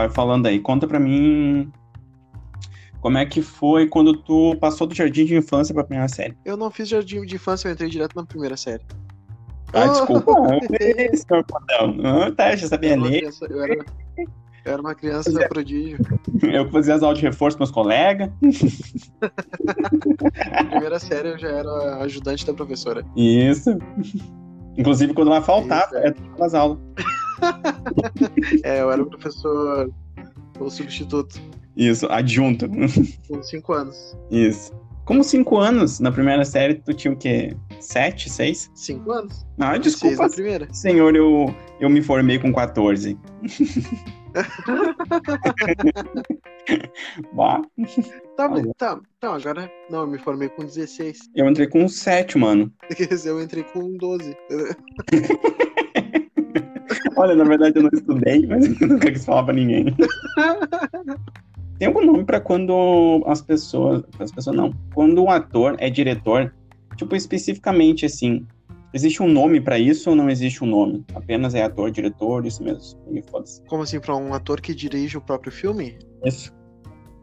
[0.00, 0.58] vai falando aí.
[0.60, 1.70] Conta pra mim
[3.00, 6.36] como é que foi quando tu passou do jardim de infância pra primeira série.
[6.44, 8.82] Eu não fiz jardim de infância, eu entrei direto na primeira série.
[9.72, 9.92] Ah, Oh!
[9.92, 10.32] desculpa.
[11.16, 11.96] Senhor Padrão.
[12.04, 13.18] Ah, tá, já sabia Eu era ler.
[13.20, 13.74] criança- eu era,
[14.64, 15.48] eu era uma criança é.
[15.48, 15.98] prodígio.
[16.42, 18.28] Eu fazia as aulas de reforço com meus colegas.
[20.54, 23.04] Na primeira série eu já era ajudante da professora.
[23.16, 23.78] Isso.
[24.76, 26.08] Inclusive, quando ela faltava, Isso, é.
[26.08, 26.78] é nas aulas.
[28.64, 29.90] É, eu era o professor,
[30.58, 31.40] o substituto,
[31.76, 32.68] Isso, adjunto.
[33.28, 34.16] com cinco anos.
[34.30, 34.72] Isso.
[35.04, 37.56] Como cinco anos na primeira série, tu tinha o quê?
[37.80, 38.70] Sete, seis?
[38.74, 39.44] Cinco anos.
[39.58, 40.68] Ah, desculpa, primeira.
[40.72, 43.18] senhor, eu, eu me formei com 14.
[47.32, 47.62] Bah,
[48.36, 49.70] Tá, mas, tá, tá, agora.
[49.90, 51.18] Não, eu me formei com 16.
[51.34, 52.72] eu entrei com sete, mano.
[52.96, 54.36] Quer dizer, eu entrei com 12.
[57.16, 59.86] Olha, na verdade eu não estudei, mas eu nunca quis falar pra ninguém.
[61.78, 64.02] Tem algum nome pra quando as pessoas.
[64.18, 64.72] As pessoas não.
[64.94, 66.54] Quando o ator é diretor,
[66.96, 68.46] tipo, especificamente assim.
[68.92, 71.04] Existe um nome pra isso ou não existe um nome?
[71.14, 72.98] Apenas é ator, diretor, isso mesmo.
[73.68, 75.96] Como assim, pra um ator que dirige o próprio filme?
[76.24, 76.52] Isso.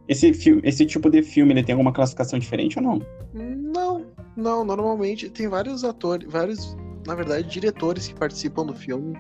[0.08, 0.32] Esse,
[0.64, 3.02] esse tipo de filme, ele tem alguma classificação diferente ou não?
[3.34, 4.06] Não,
[4.38, 9.18] não, normalmente tem vários atores, vários, na verdade, diretores que participam do filme,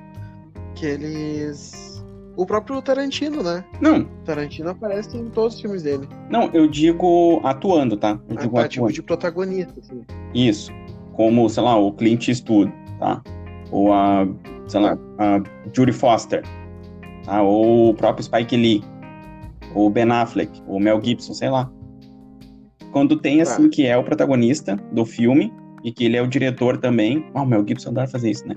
[0.78, 1.88] que eles.
[2.36, 3.66] O próprio Tarantino, né?
[3.81, 6.08] Não, Tarantino aparece em todos os filmes dele.
[6.30, 8.20] não, eu digo atuando, tá?
[8.30, 8.94] Eu Ah, digo tá, tipo atuando.
[8.94, 10.02] de protagonista, assim.
[10.36, 10.72] Isso.
[11.14, 13.23] Como, sei lá, o Clint Eastwood, tá?
[13.72, 14.28] Ou a,
[14.67, 15.42] sei lá, a
[15.73, 16.44] Judy Foster,
[17.25, 17.42] tá?
[17.42, 18.83] Ou o próprio Spike Lee,
[19.73, 21.67] ou o Ben Affleck, ou Mel Gibson, sei lá.
[22.92, 23.70] Quando tem, assim, Tá.
[23.70, 25.52] que é o protagonista do filme
[25.83, 27.25] e que ele é o diretor também.
[27.33, 28.55] Ah, o Mel Gibson adora fazer isso, né?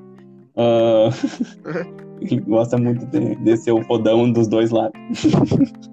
[0.54, 1.08] Ah,
[2.20, 4.98] ele gosta muito de, de ser o fodão dos dois lados.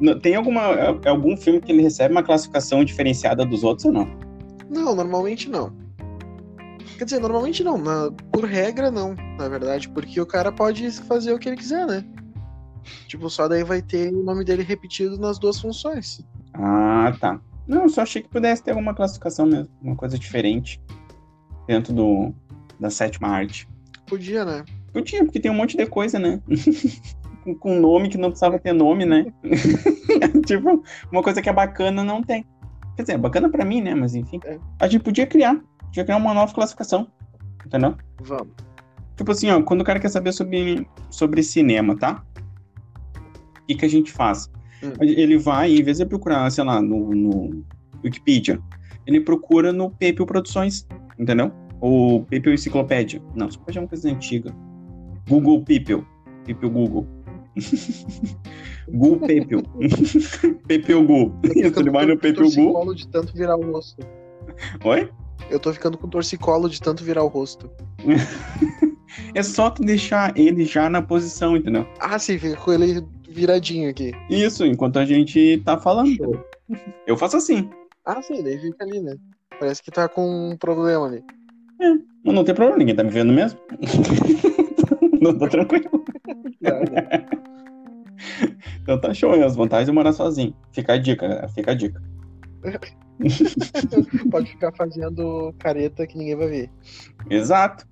[0.00, 0.60] Não- tem alguma,
[1.06, 4.08] algum filme que ele recebe uma classificação diferenciada dos outros ou não?
[4.68, 5.72] Não, normalmente não.
[6.96, 7.76] Quer dizer, normalmente não.
[7.78, 11.86] na- por regra, não, na verdade, porque o cara pode fazer o que ele quiser,
[11.86, 12.04] né?
[13.08, 16.24] Tipo, só daí vai ter o nome dele repetido nas duas funções.
[16.54, 17.40] Ah, tá.
[17.66, 20.80] Não, eu só achei que pudesse ter alguma classificação mesmo, uma coisa diferente
[21.66, 22.32] dentro do
[22.78, 23.68] da sétima arte.
[24.06, 24.64] Podia, né?
[24.92, 26.40] Podia, porque tem um monte de coisa, né?
[27.44, 29.26] com, com nome que não precisava ter nome, né?
[30.46, 32.44] tipo, uma coisa que é bacana não tem.
[32.96, 33.94] Quer dizer, é bacana pra mim, né?
[33.94, 34.40] Mas enfim.
[34.44, 34.58] É.
[34.78, 35.60] A gente podia criar.
[35.86, 37.08] Podia criar uma nova classificação.
[37.64, 37.94] Entendeu?
[38.22, 38.52] Vamos.
[39.16, 42.24] Tipo assim, ó, quando o cara quer saber sobre, sobre cinema, tá?
[43.62, 44.50] O que, que a gente faz?
[44.82, 44.92] Hum.
[45.00, 47.64] Ele vai, em vez de procurar, sei lá, no, no
[48.02, 48.58] Wikipedia,
[49.06, 50.86] ele procura no PayPal Produções,
[51.18, 51.52] entendeu?
[51.80, 53.22] Ou PayPal Enciclopédia.
[53.34, 54.54] Não, Enciclopédia é uma coisa antiga.
[55.30, 56.04] Google PayPal.
[56.44, 57.06] PayPal Google.
[58.90, 59.62] Google PayPal.
[60.66, 61.32] PayPal Google.
[61.54, 62.34] Isso, ele vai no Google.
[62.34, 64.04] torcicolo de tanto virar o rosto.
[64.84, 65.08] Oi?
[65.48, 67.70] Eu tô ficando com torcicolo de tanto virar o rosto.
[69.34, 71.84] É só tu deixar ele já na posição, entendeu?
[71.98, 74.12] Ah, sim, fica com ele viradinho aqui.
[74.30, 76.14] Isso, enquanto a gente tá falando.
[76.14, 76.44] Show.
[77.08, 77.68] Eu faço assim.
[78.06, 79.16] Ah, sim, daí fica ali, né?
[79.58, 81.24] Parece que tá com um problema ali.
[82.24, 83.58] Mas não tem problema, ninguém tá me vendo mesmo.
[85.22, 86.04] não tô tranquilo.
[88.82, 89.42] Então tá show, hein?
[89.42, 90.54] As vantagens de morar sozinho.
[90.72, 91.48] Fica a dica, galera.
[91.48, 92.02] Fica a dica.
[94.30, 96.70] Pode ficar fazendo careta que ninguém vai ver.
[97.30, 97.86] Exato.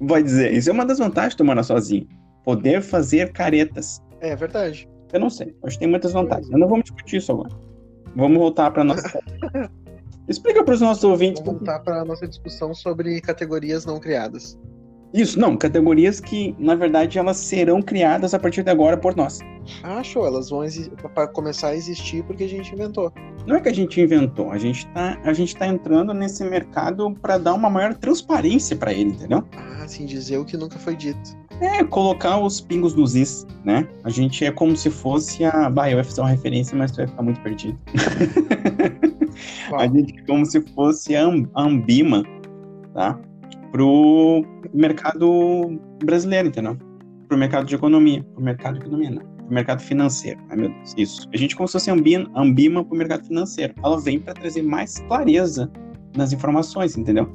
[0.00, 2.06] Vai dizer, isso é uma das vantagens de morar sozinho.
[2.44, 4.00] Poder fazer caretas.
[4.20, 4.88] É verdade.
[5.12, 5.54] Eu não sei.
[5.64, 6.50] Acho que tem muitas vantagens.
[6.50, 7.50] Eu não vamos discutir isso agora.
[8.14, 9.20] Vamos voltar pra nossa.
[10.28, 11.42] Explica pros nossos ouvintes.
[11.42, 14.58] Vamos voltar para nossa discussão sobre categorias não criadas.
[15.14, 15.56] Isso, não.
[15.56, 19.38] Categorias que, na verdade, elas serão criadas a partir de agora por nós.
[19.84, 20.62] Ah, show, elas vão
[21.14, 23.12] para começar a existir porque a gente inventou.
[23.46, 27.12] Não é que a gente inventou, a gente tá, a gente tá entrando nesse mercado
[27.22, 29.44] para dar uma maior transparência para ele, entendeu?
[29.56, 31.36] Ah, assim dizer o que nunca foi dito.
[31.60, 33.86] É, colocar os pingos nos is, né?
[34.02, 35.70] A gente é como se fosse a.
[35.70, 37.78] Bah, eu ia fazer uma referência, mas tu vai ficar muito perdido.
[39.72, 42.22] A gente é como se fosse a Am- a Ambima,
[42.92, 43.18] tá?
[43.74, 46.78] Pro mercado brasileiro, entendeu?
[47.26, 48.22] Pro mercado de economia.
[48.32, 49.22] Pro mercado de economia, não.
[49.22, 50.38] Pro mercado financeiro.
[50.48, 50.94] Ai, meu Deus.
[50.96, 51.28] Isso.
[51.34, 53.74] A gente como se fosse Ambima, Ambima pro mercado financeiro.
[53.82, 55.68] Ela vem para trazer mais clareza
[56.16, 57.32] nas informações, entendeu?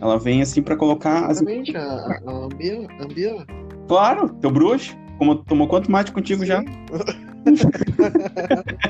[0.00, 1.42] Ela vem assim para colocar as.
[1.42, 3.46] Exatamente, a, a a Ambia.
[3.86, 4.96] Claro, teu bruxo.
[5.18, 6.60] Como tomou quanto mate contigo já?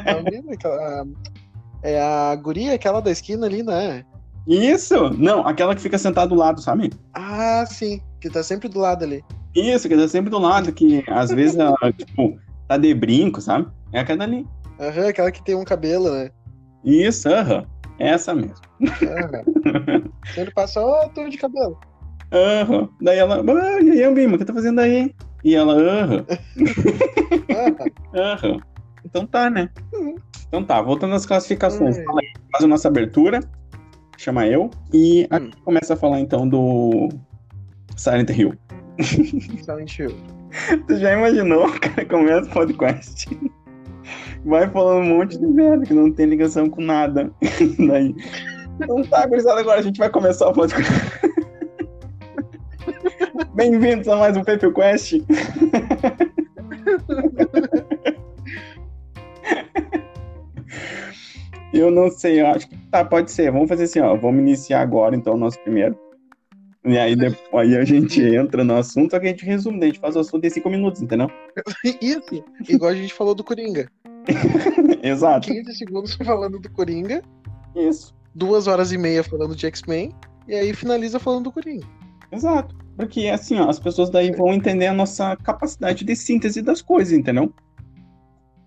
[0.07, 1.05] a aquela,
[1.83, 4.05] é a guria, aquela da esquina ali, né?
[4.47, 5.11] Isso!
[5.11, 6.91] Não, aquela que fica sentada do lado, sabe?
[7.15, 9.25] Ah, sim, que tá sempre do lado ali.
[9.55, 13.69] Isso, que tá sempre do lado, que às vezes ela, tipo, tá de brinco, sabe?
[13.93, 14.47] É aquela ali.
[14.81, 16.31] Aham, aquela que tem um cabelo, né?
[16.85, 17.65] Isso, aham.
[17.99, 18.57] Essa mesmo.
[18.83, 20.03] Aham.
[20.35, 21.79] Sempre passa, ó, tô de cabelo.
[22.33, 22.89] Aham.
[23.01, 25.15] Daí ela, ah, e aí, Ambima, o que tá fazendo aí?
[25.45, 26.25] E ela, aham,
[28.15, 28.61] Aham.
[29.05, 29.69] Então tá, né?
[30.49, 31.97] Então tá, voltando às classificações.
[32.05, 33.41] Fala aí, faz a nossa abertura,
[34.23, 35.45] chama eu, e a Hum.
[35.47, 37.09] gente começa a falar então do
[37.97, 38.55] Silent Hill.
[39.65, 40.15] Silent Hill.
[40.87, 41.67] Tu já imaginou?
[41.67, 43.29] O cara começa o podcast.
[44.45, 47.33] Vai falando um monte de merda que não tem ligação com nada.
[47.89, 48.15] Daí.
[48.77, 50.93] Então tá, gurizada, agora a gente vai começar o podcast.
[53.55, 55.15] Bem-vindos a mais um Paper Quest.
[61.73, 63.51] Eu não sei, eu acho que tá, pode ser.
[63.51, 64.15] Vamos fazer assim, ó.
[64.17, 65.99] Vamos iniciar agora, então, o nosso primeiro.
[66.85, 69.91] E aí, depois, aí a gente entra no assunto, só que a gente resume, daí
[69.91, 71.29] a gente faz o assunto em cinco minutos, entendeu?
[72.03, 73.89] Isso, igual a gente falou do Coringa.
[75.03, 75.49] Exato.
[75.49, 77.23] 15 segundos falando do Coringa,
[77.77, 80.13] Isso, duas horas e meia falando de X-Men,
[80.49, 81.87] e aí finaliza falando do Coringa.
[82.33, 82.75] exato.
[82.97, 87.13] Porque assim, ó, as pessoas daí vão entender a nossa capacidade de síntese das coisas,
[87.13, 87.53] entendeu?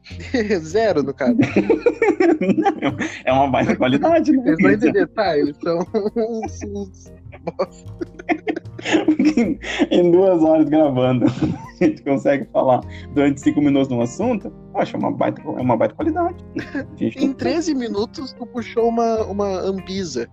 [0.61, 1.35] Zero, no caso.
[1.35, 4.43] Não, é uma baita qualidade, né?
[4.47, 5.37] Eles vão entender, tá?
[5.37, 5.79] Eles são
[6.15, 7.11] uns,
[9.91, 12.81] em duas horas gravando, a gente consegue falar
[13.13, 16.35] durante cinco minutos num assunto, poxa, é uma baita, é uma baita qualidade.
[16.99, 20.29] Em 13 minutos, tu puxou uma, uma Ambisa.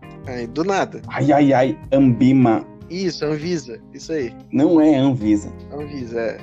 [0.52, 1.00] Do nada.
[1.08, 2.64] Ai, ai, ai, Ambima.
[2.88, 3.80] Isso, Anvisa.
[3.94, 4.32] Isso aí.
[4.52, 5.52] Não é Anvisa.
[5.72, 6.38] Anvisa, é.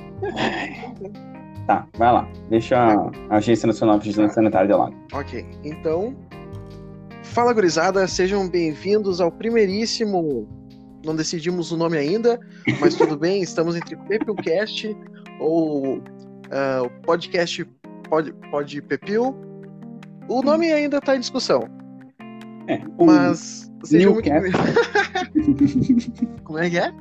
[1.70, 2.28] Tá, vai lá.
[2.50, 2.76] Deixa
[3.30, 4.96] a Agência Nacional de Vigilância Sanitária de lado.
[5.14, 5.46] Ok.
[5.64, 6.16] Então.
[7.22, 8.08] Fala, gurizada.
[8.08, 10.50] Sejam bem-vindos ao primeiríssimo.
[11.06, 12.40] Não decidimos o nome ainda,
[12.82, 13.42] mas tudo bem.
[13.46, 14.98] Estamos entre Pepilcast
[15.40, 17.64] ou o podcast
[18.10, 19.36] Pod, Pod Pepil.
[20.28, 21.66] O nome ainda tá em discussão,
[22.68, 24.28] É, o- mas sejam muito.
[26.44, 26.92] Como é que é?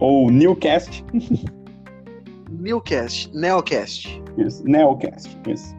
[0.00, 1.04] ou Newcast.
[2.50, 4.22] Newcast, Neocast.
[4.36, 5.38] Isso, Neocast.
[5.48, 5.74] Isso.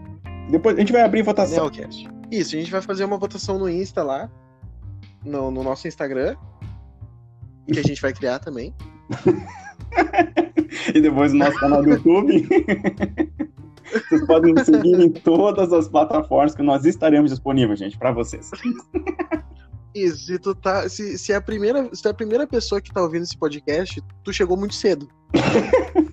[0.49, 1.69] Depois a gente vai abrir votação.
[1.69, 2.09] Neocast.
[2.31, 4.29] Isso, a gente vai fazer uma votação no Insta lá,
[5.23, 6.35] no, no nosso Instagram,
[7.71, 8.73] que a gente vai criar também.
[10.95, 12.47] E depois no nosso canal do YouTube.
[13.91, 18.49] Vocês podem nos seguir em todas as plataformas que nós estaremos disponíveis, gente, para vocês.
[19.93, 20.87] Isso, e tu tá.
[20.87, 23.37] Se, se, é a primeira, se tu é a primeira pessoa que tá ouvindo esse
[23.37, 25.09] podcast, tu chegou muito cedo.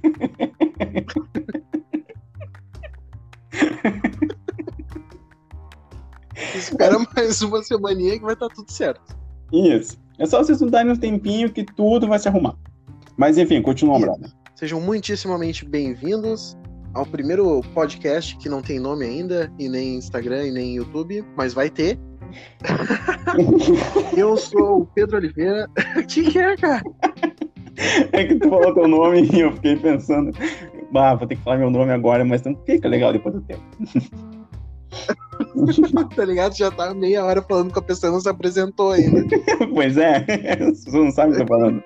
[6.59, 9.17] Espera mais uma semaninha que vai estar tudo certo.
[9.53, 9.97] Isso.
[10.19, 12.57] É só vocês não darem um tempinho que tudo vai se arrumar.
[13.17, 14.29] Mas enfim, continua, brother.
[14.57, 16.57] Sejam muitíssimamente bem-vindos
[16.95, 21.55] ao primeiro podcast que não tem nome ainda, e nem Instagram, e nem YouTube, mas
[21.55, 21.97] vai ter.
[24.17, 25.71] Eu sou o Pedro Oliveira.
[25.97, 26.83] O que, que é, cara?
[28.13, 30.33] É que tu falou teu nome e eu fiquei pensando,
[30.91, 33.63] bah, vou ter que falar meu nome agora, mas não fica legal depois do tempo.
[36.17, 36.57] tá ligado?
[36.57, 39.25] Já tá meia hora falando que a pessoa não se apresentou ainda.
[39.75, 40.25] pois é,
[40.57, 41.83] vocês não sabem o que eu tô falando.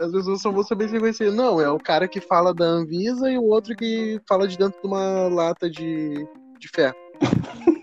[0.00, 1.30] As pessoas só vão saber se conhecer.
[1.32, 4.80] Não, é o cara que fala da Anvisa e o outro que fala de dentro
[4.80, 6.26] de uma lata de,
[6.58, 6.96] de ferro.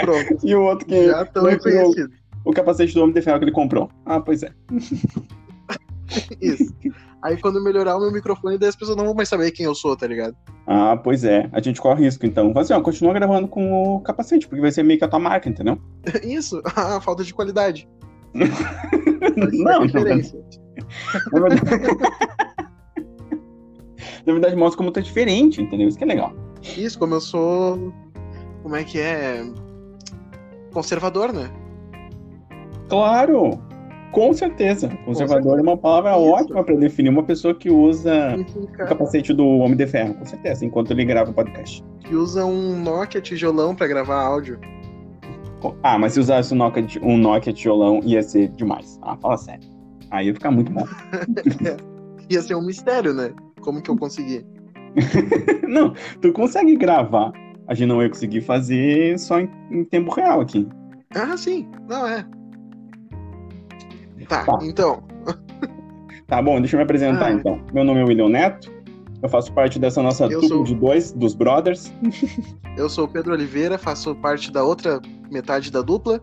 [0.00, 2.16] Pronto, E o outro que já tirou reconhecidos.
[2.44, 3.88] o capacete do Homem de Ferro que ele comprou.
[4.04, 4.52] Ah, pois é.
[6.40, 6.74] Isso.
[7.22, 9.74] Aí quando melhorar o meu microfone, daí as pessoas não vão mais saber quem eu
[9.74, 10.36] sou, tá ligado?
[10.74, 11.50] Ah, pois é.
[11.52, 12.50] A gente corre risco, então.
[12.54, 15.18] Mas assim, ó, continua gravando com o capacete, porque vai ser meio que a tua
[15.18, 15.78] marca, entendeu?
[16.24, 17.86] Isso, a falta de qualidade.
[19.36, 20.36] Não, não, diferença.
[21.32, 21.62] Na verdade...
[24.26, 25.88] Na verdade, mostra como tu é diferente, entendeu?
[25.88, 26.32] Isso que é legal.
[26.76, 27.92] Isso, como eu sou.
[28.62, 29.44] Como é que é?
[30.72, 31.50] Conservador, né?
[32.88, 33.60] Claro!
[34.12, 34.88] Com certeza.
[35.04, 36.20] Conservador é uma palavra Isso.
[36.30, 40.64] ótima para definir uma pessoa que usa o capacete do Homem de Ferro, com certeza,
[40.64, 41.82] enquanto ele grava o podcast.
[42.04, 44.60] que usa um Nokia tijolão pra gravar áudio.
[45.82, 48.98] Ah, mas se usasse um Nokia, um Nokia tijolão, ia ser demais.
[49.02, 49.66] Ah, fala sério.
[50.10, 50.84] Aí ia ficar muito bom.
[52.30, 53.30] Ia ser um mistério, né?
[53.60, 54.46] Como que eu consegui?
[55.68, 57.32] não, tu consegue gravar.
[57.66, 60.66] A gente não ia conseguir fazer só em, em tempo real aqui.
[61.14, 61.68] Ah, sim.
[61.88, 62.24] Não, é.
[64.28, 64.58] Tá, Tá.
[64.62, 65.02] então.
[66.26, 67.32] Tá bom, deixa eu me apresentar Ah.
[67.32, 67.60] então.
[67.74, 68.72] Meu nome é William Neto.
[69.22, 71.92] Eu faço parte dessa nossa dupla sou- de dois, dos Brothers.
[72.76, 75.00] Eu sou o Pedro Oliveira, faço parte da outra
[75.30, 76.20] metade da dupla.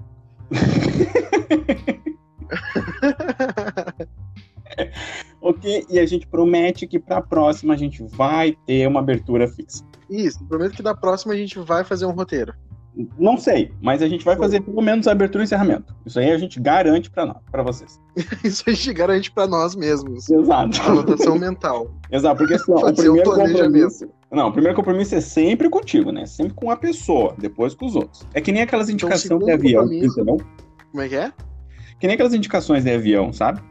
[5.59, 9.83] aqui e a gente promete que pra próxima a gente vai ter uma abertura fixa.
[10.09, 12.53] Isso, prometo que da próxima a gente vai fazer um roteiro.
[13.17, 15.95] Não sei, mas a gente vai fazer pelo menos a abertura e encerramento.
[16.05, 17.99] Isso aí a gente garante pra nós, para vocês.
[18.43, 20.29] Isso a gente garante pra nós mesmos.
[20.29, 20.81] Exato.
[20.81, 21.91] Anotação mental.
[22.11, 23.63] Exato, porque assim, ó, o um primeiro planejamento.
[23.63, 24.09] compromisso.
[24.31, 26.25] Não, o primeiro compromisso é sempre contigo, né?
[26.25, 28.27] Sempre com a pessoa, depois com os outros.
[28.33, 30.37] É que nem aquelas indicações segundo de avião, entendeu?
[30.91, 31.31] Como é que é?
[31.99, 33.61] Que nem aquelas indicações de avião, sabe?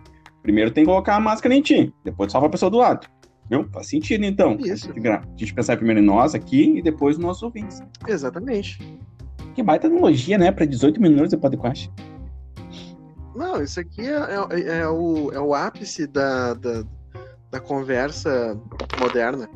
[0.42, 3.06] Primeiro tem que colocar a máscara em ti, depois salva a pessoa do lado.
[3.50, 3.66] Viu?
[3.72, 4.56] Faz sentido, então.
[4.60, 4.90] Isso.
[4.90, 7.82] A gente, a gente pensar primeiro em nós aqui e depois nos nossos ouvintes.
[8.06, 8.78] Exatamente.
[9.58, 10.52] Que baita analogia, né?
[10.52, 11.90] Pra 18 minutos de podcast.
[13.34, 16.84] Não, isso aqui é, é- é o, é o ápice da, da,
[17.50, 18.56] da conversa
[19.00, 19.50] moderna.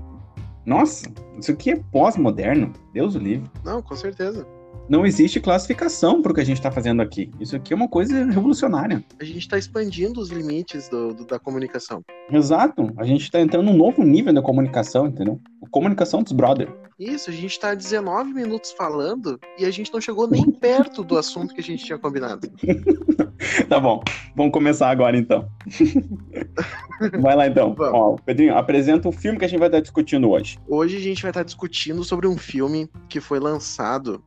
[0.66, 2.72] Nossa, isso aqui é pós-moderno.
[2.92, 3.48] Deus o livre.
[3.64, 4.44] Não, com certeza.
[4.88, 7.30] Não existe classificação pro que a gente tá fazendo aqui.
[7.38, 9.04] Isso aqui é uma coisa revolucionária.
[9.20, 12.02] A gente está expandindo os limites do, do- da comunicação.
[12.28, 12.90] Exato.
[12.96, 15.40] A gente tá entrando num novo nível da comunicação, entendeu?
[15.70, 16.68] Comunicação dos brother.
[17.02, 21.18] Isso, a gente está 19 minutos falando e a gente não chegou nem perto do
[21.18, 22.48] assunto que a gente tinha combinado.
[23.68, 24.00] Tá bom.
[24.36, 25.48] Vamos começar agora então.
[27.20, 27.74] Vai lá então.
[27.76, 30.58] Ó, Pedrinho, apresenta o filme que a gente vai estar discutindo hoje.
[30.68, 34.22] Hoje a gente vai estar discutindo sobre um filme que foi lançado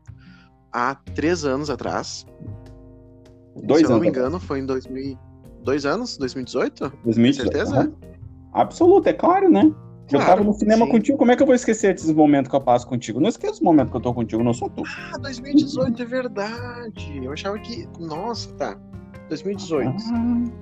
[0.70, 2.26] há três anos atrás.
[3.64, 5.18] Dois Se eu não anos me engano, foi em 2000...
[5.64, 6.18] dois anos?
[6.18, 6.92] 2018?
[7.06, 7.54] 2018.
[7.54, 7.80] Certeza?
[7.80, 7.94] Aham.
[8.54, 9.74] Absoluto, é claro, né?
[10.12, 10.92] Eu Claro, tava no cinema sim.
[10.92, 13.20] contigo, como é que eu vou esquecer esses momentos que eu passo contigo?
[13.20, 14.84] Não esqueço os momentos que eu tô contigo, não sou tu.
[15.14, 17.22] Ah, 2018 é verdade.
[17.24, 17.88] Eu achava que.
[18.00, 18.78] Nossa, tá.
[19.30, 19.90] 2018.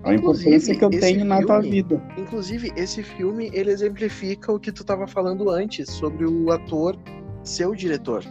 [0.04, 2.02] Ah, a importância que eu tenho na tua filme- vida.
[2.18, 6.96] Inclusive, esse filme ele exemplifica o que tu tava falando antes sobre o ator
[7.44, 8.24] ser o diretor.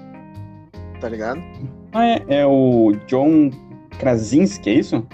[1.01, 1.43] Tá ligado?
[1.93, 3.51] Ah, é, é o John
[3.99, 5.07] Krasinski, é isso?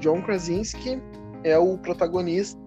[0.00, 1.00] John Krasinski
[1.42, 2.60] é o protagonista,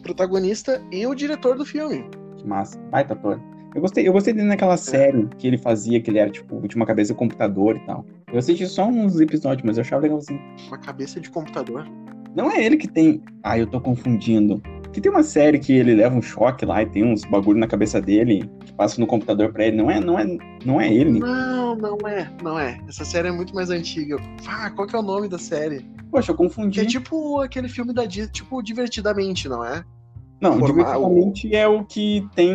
[0.00, 2.04] protagonista e o diretor do filme.
[2.36, 2.78] Que massa.
[2.90, 3.40] Baita ator.
[3.74, 6.74] Eu gostei, eu gostei dele naquela série que ele fazia, que ele era, tipo, de
[6.74, 8.04] uma cabeça de computador e tal.
[8.32, 10.40] Eu assisti só uns episódios, mas eu achava legalzinho.
[10.68, 11.86] Uma cabeça de computador.
[12.34, 13.22] Não é ele que tem.
[13.42, 14.62] Ah, eu tô confundindo.
[14.92, 17.66] Que tem uma série que ele leva um choque lá e tem uns bagulho na
[17.66, 19.76] cabeça dele que passa no computador pra ele.
[19.76, 20.26] Não é, não é,
[20.64, 21.18] não é ele.
[21.20, 22.78] Não, não é, não é.
[22.88, 24.16] Essa série é muito mais antiga.
[24.46, 25.84] Ah, qual que é o nome da série?
[26.10, 26.80] Poxa, eu Que confundi.
[26.80, 29.84] é tipo aquele filme da Disney, tipo Divertidamente, não é?
[30.40, 32.54] Não, formar divertidamente é o que tem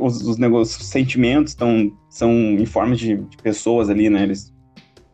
[0.00, 4.22] os, os negócios, os sentimentos tão, são em forma de, de pessoas ali, né?
[4.22, 4.54] Eles,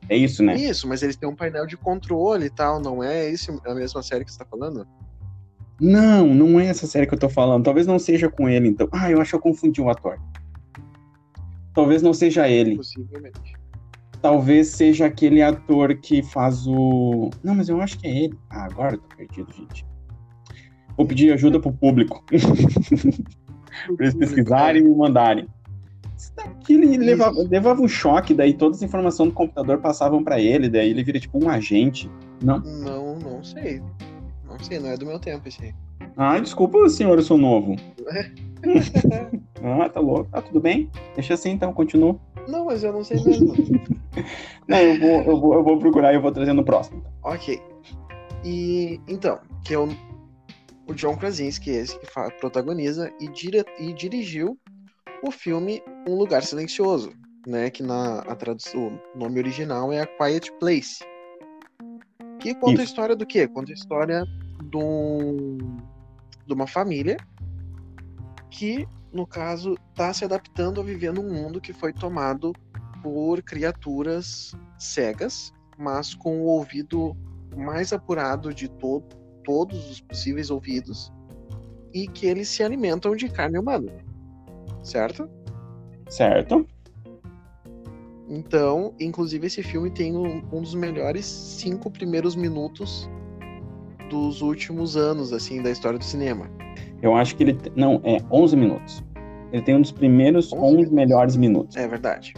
[0.08, 0.54] é isso, né?
[0.56, 4.02] Isso, mas eles têm um painel de controle e tal, não é isso a mesma
[4.02, 4.86] série que você tá falando?
[5.82, 7.64] Não, não é essa série que eu tô falando.
[7.64, 8.88] Talvez não seja com ele, então.
[8.92, 10.16] Ah, eu acho que eu confundi o ator.
[11.74, 12.76] Talvez não seja ele.
[12.76, 13.54] Possivelmente.
[14.20, 17.30] Talvez seja aquele ator que faz o.
[17.42, 18.38] Não, mas eu acho que é ele.
[18.48, 19.84] Ah, agora eu tô perdido, gente.
[20.96, 22.24] Vou pedir ajuda pro público.
[22.30, 25.48] pra eles pesquisarem e me mandarem.
[26.16, 30.40] Isso daqui ele levava, levava um choque, daí todas as informações do computador passavam pra
[30.40, 32.08] ele, daí ele vira tipo um agente.
[32.40, 32.60] Não.
[32.60, 33.82] Não, não sei.
[34.52, 35.74] Não sei, não é do meu tempo esse aí.
[36.16, 37.76] Ah, desculpa, senhor, eu sou novo.
[39.62, 40.30] ah, tá louco.
[40.30, 40.90] Tá tudo bem?
[41.14, 42.18] Deixa assim então, continua.
[42.46, 43.54] Não, mas eu não sei mesmo.
[44.68, 47.02] Não, eu vou, eu vou, eu vou procurar e eu vou trazer no próximo.
[47.22, 47.60] ok.
[48.44, 49.88] E então, que é o,
[50.94, 52.06] John Krasinski, esse que
[52.40, 54.58] protagoniza e, dire, e dirigiu
[55.22, 57.12] o filme Um Lugar Silencioso,
[57.46, 57.70] né?
[57.70, 60.98] Que na a tradução, o nome original é A Quiet Place.
[62.42, 62.82] Que conta a Isso.
[62.82, 63.46] história do quê?
[63.46, 64.24] Conta a história
[64.64, 65.58] de,
[66.46, 67.16] de uma família
[68.50, 72.52] que, no caso, está se adaptando a viver num mundo que foi tomado
[73.00, 77.16] por criaturas cegas, mas com o ouvido
[77.56, 79.02] mais apurado de to
[79.44, 81.12] todos os possíveis ouvidos
[81.92, 83.92] e que eles se alimentam de carne humana.
[84.82, 85.28] Certo?
[86.08, 86.66] Certo?
[88.34, 93.06] Então, inclusive, esse filme tem um, um dos melhores cinco primeiros minutos
[94.08, 96.50] dos últimos anos, assim, da história do cinema.
[97.02, 97.52] Eu acho que ele.
[97.52, 99.04] te- Não, é 11 minutos.
[99.52, 100.92] Ele tem um dos primeiros 11 11, minutos.
[100.94, 101.76] melhores minutos.
[101.76, 102.32] É verdade.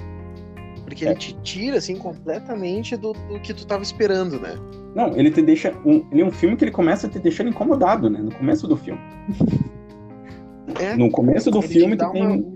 [0.85, 1.11] Porque É.
[1.11, 4.55] ele te tira, assim, completamente do, do que tu tava esperando, né?
[4.97, 5.73] Não, ele te deixa.
[5.87, 8.19] Um, ele é um filme que ele começa te deixando incomodado, né?
[8.21, 9.01] No começo do filme.
[10.81, 12.54] É, No começo do te filme dá tu tem.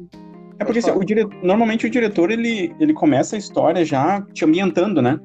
[0.59, 1.27] É porque assim, o dire...
[1.43, 5.19] normalmente o diretor ele, ele começa a história já te ambientando, né?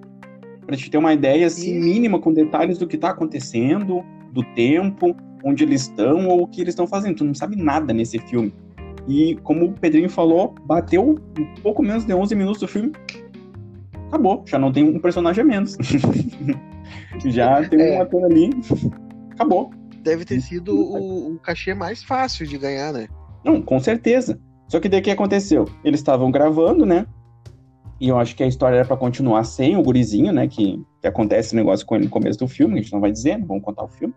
[0.65, 1.85] Pra te ter uma ideia assim, Isso.
[1.85, 6.61] mínima com detalhes do que tá acontecendo, do tempo, onde eles estão ou o que
[6.61, 7.17] eles estão fazendo.
[7.17, 8.53] Tu não sabe nada nesse filme.
[9.07, 12.93] E como o Pedrinho falou, bateu um pouco menos de 11 minutos do filme.
[14.07, 15.75] Acabou, já não tem um personagem a menos.
[17.25, 18.01] já tem um É.
[18.01, 18.51] ator ali.
[19.31, 19.71] Acabou.
[20.03, 23.07] deve ter sido o, o cachê mais fácil de ganhar, né?
[23.43, 24.39] Não, com certeza.
[24.67, 25.67] Só que daí o que aconteceu?
[25.83, 27.05] Eles estavam gravando, né?
[27.99, 30.47] E eu acho que a história era para continuar sem o gurizinho, né?
[30.47, 33.11] Que, que acontece o negócio com ele no começo do filme, a gente não vai
[33.11, 34.13] dizer, não vamos contar o filme.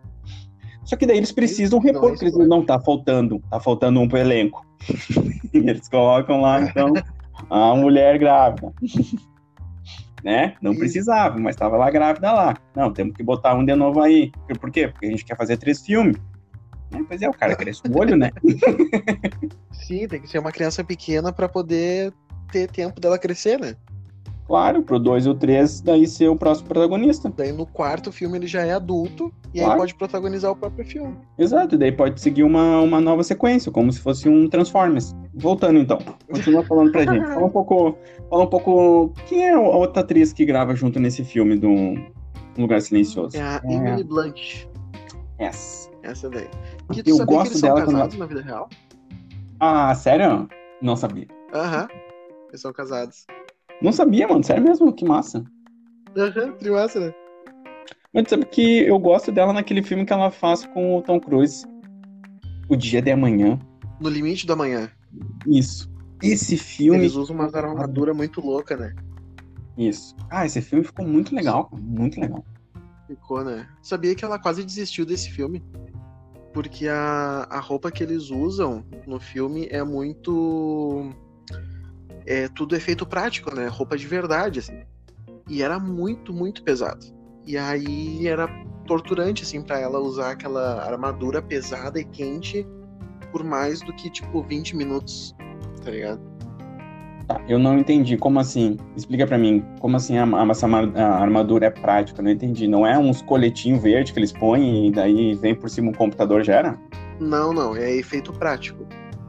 [0.84, 4.00] Só que daí eles precisam não repor, é porque eles não tá faltando, tá faltando
[4.00, 4.64] um pro elenco.
[5.52, 6.92] e eles colocam lá, então,
[7.50, 8.72] a mulher grávida.
[10.24, 10.54] né?
[10.60, 12.56] Não precisava, mas tava lá grávida lá.
[12.74, 14.32] Não, temos que botar um de novo aí.
[14.60, 14.88] Por quê?
[14.88, 16.16] Porque a gente quer fazer três filmes.
[16.90, 17.04] Né?
[17.08, 18.30] Pois é, o cara cresce o olho, né?
[19.72, 22.12] Sim, tem que ser uma criança pequena pra poder
[22.52, 23.74] ter tempo dela crescer, né?
[24.46, 27.28] Claro, pro dois e o três, daí ser o próximo protagonista.
[27.36, 29.72] Daí no quarto filme ele já é adulto e Claro.
[29.72, 31.16] aí pode protagonizar o próprio filme.
[31.36, 35.12] Exato, e daí pode seguir uma, uma nova sequência, como se fosse um Transformers.
[35.34, 35.98] Voltando então,
[36.30, 37.26] continua falando pra gente.
[37.26, 37.98] Fala um pouco.
[38.30, 39.12] Fala um pouco.
[39.26, 41.96] Quem é a outra atriz que grava junto nesse filme do
[42.56, 43.36] Lugar Silencioso?
[43.36, 43.72] É a É.
[43.74, 44.66] Emily Blunt,
[45.40, 45.90] Yes.
[46.04, 46.46] essa daí.
[46.92, 48.68] Que tu Eu sabia gosto que eles são dela quando casados na vida real?
[49.60, 50.48] Ah, sério?
[50.80, 51.26] Não sabia.
[51.52, 51.88] Aham.
[52.48, 53.26] Eles são casados.
[53.82, 54.44] Não sabia, mano.
[54.44, 54.92] Sério mesmo?
[54.92, 55.44] Que massa.
[56.16, 57.14] Aham, trimassa, né?
[58.14, 61.66] Mas sabe que eu gosto dela naquele filme que ela faz com o Tom Cruise.
[62.68, 63.58] O Dia de Amanhã.
[64.00, 64.90] No limite do amanhã.
[65.46, 65.90] Isso.
[66.22, 67.00] Esse filme.
[67.00, 68.94] Eles usam uma armadura muito louca, né?
[69.76, 70.16] Isso.
[70.30, 71.70] Ah, esse filme ficou muito legal.
[71.78, 72.44] Muito legal.
[73.06, 73.68] Ficou, né?
[73.82, 75.62] Sabia que ela quase desistiu desse filme.
[76.56, 81.12] Porque a, a roupa que eles usam no filme é muito.
[82.24, 83.66] É tudo efeito prático, né?
[83.66, 84.82] Roupa de verdade, assim.
[85.50, 87.04] E era muito, muito pesado.
[87.46, 88.48] E aí era
[88.86, 92.66] torturante, assim, pra ela usar aquela armadura pesada e quente
[93.30, 95.36] por mais do que, tipo, 20 minutos,
[95.84, 96.35] tá ligado?
[97.26, 98.16] Tá, eu não entendi.
[98.16, 98.76] Como assim?
[98.96, 99.64] Explica pra mim.
[99.80, 102.22] Como assim a, a- essa a armadura é prática?
[102.22, 102.68] Não entendi.
[102.68, 106.44] Não é uns coletinhos verdes que eles põem e daí vem por cima um computador
[106.44, 106.78] já era?
[107.18, 108.86] Não, não, é efeito prático.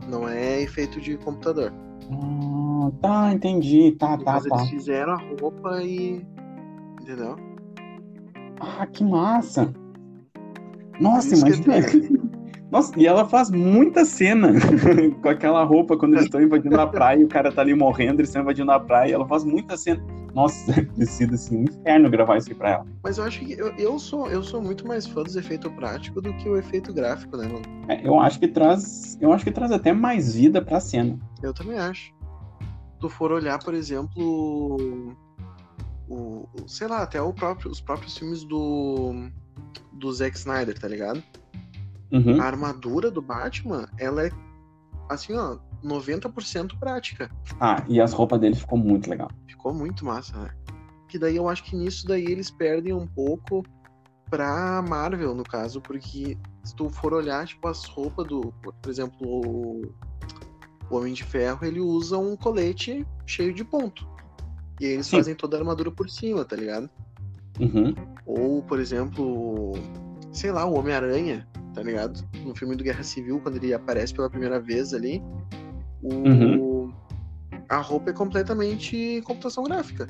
[0.07, 1.73] Não é efeito de computador.
[2.11, 3.91] Ah, tá, entendi.
[3.93, 4.55] Tá, tá, Mas tá.
[4.57, 6.25] eles fizeram a roupa e.
[7.01, 7.35] Entendeu?
[8.59, 9.73] Ah, que massa.
[10.99, 11.75] Nossa, imagina.
[12.71, 14.51] Nossa, e ela faz muita cena
[15.21, 18.19] com aquela roupa quando eles estão invadindo a praia e o cara tá ali morrendo,
[18.19, 20.03] eles estão invadindo a praia, ela faz muita cena.
[20.33, 20.73] Nossa,
[21.05, 22.85] sido assim, um inferno gravar isso aí pra ela.
[23.03, 26.21] Mas eu acho que eu, eu sou, eu sou muito mais fã dos efeitos práticos
[26.21, 27.63] do que o efeito gráfico, né, mano?
[27.87, 29.17] É, eu acho que traz.
[29.21, 31.17] Eu acho que traz até mais vida pra cena.
[31.41, 32.13] Eu também acho.
[32.99, 35.17] Tu for olhar, por exemplo,
[36.09, 39.29] o, sei lá, até o próprio, os próprios filmes do
[39.93, 41.23] do Zack Snyder, tá ligado?
[42.11, 42.41] Uhum.
[42.41, 44.31] A armadura do Batman, ela é
[45.09, 47.29] assim, ó, 90% prática.
[47.59, 49.29] Ah, e as roupas dele ficou muito legal.
[49.47, 50.49] Ficou muito massa, né?
[51.07, 53.63] Que daí eu acho que nisso daí eles perdem um pouco
[54.29, 58.53] pra Marvel, no caso, porque se tu for olhar, tipo, as roupas do.
[58.81, 59.81] Por exemplo, o,
[60.89, 64.07] o Homem de Ferro, ele usa um colete cheio de ponto.
[64.79, 65.17] E aí eles Sim.
[65.17, 66.89] fazem toda a armadura por cima, tá ligado?
[67.59, 67.93] Uhum.
[68.25, 69.71] Ou, por exemplo,
[70.31, 72.27] sei lá, o Homem-Aranha, tá ligado?
[72.43, 75.21] No filme do Guerra Civil, quando ele aparece pela primeira vez ali,
[76.01, 76.11] o...
[76.11, 76.93] Uhum.
[77.69, 80.07] a roupa é completamente computação gráfica.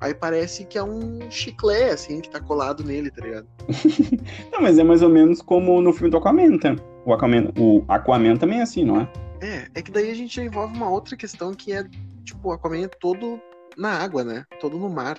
[0.00, 3.48] Aí parece que é um chiclete, assim, que tá colado nele, tá ligado?
[4.52, 6.76] Não, mas é mais ou menos como no filme do Aquaman, tá?
[7.04, 9.08] O Aquaman, o Aquaman também é assim, não é?
[9.40, 11.84] É, é que daí a gente envolve uma outra questão que é,
[12.24, 13.40] tipo, o Aquaman é todo
[13.76, 14.44] na água, né?
[14.60, 15.18] Todo no mar.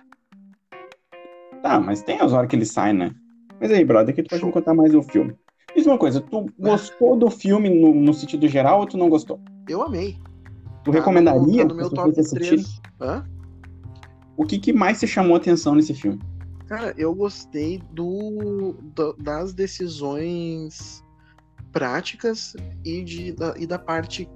[1.61, 3.13] Tá, mas tem as horas que ele sai, né?
[3.59, 4.47] Mas aí, brother, que tu pode Show.
[4.47, 5.35] me contar mais do filme.
[5.75, 9.39] Diz uma coisa, tu gostou do filme no, no sentido geral ou tu não gostou?
[9.67, 10.17] Eu amei.
[10.83, 12.63] Tu Tá recomendaria no, tá no meu top pessoas assistirem?
[12.63, 12.81] 3.
[13.01, 13.25] Hã?
[14.37, 16.19] O que, que mais te chamou a atenção nesse filme?
[16.67, 21.03] Cara, eu gostei do, do- das decisões
[21.71, 22.53] práticas
[22.83, 24.27] e, de, da, e da parte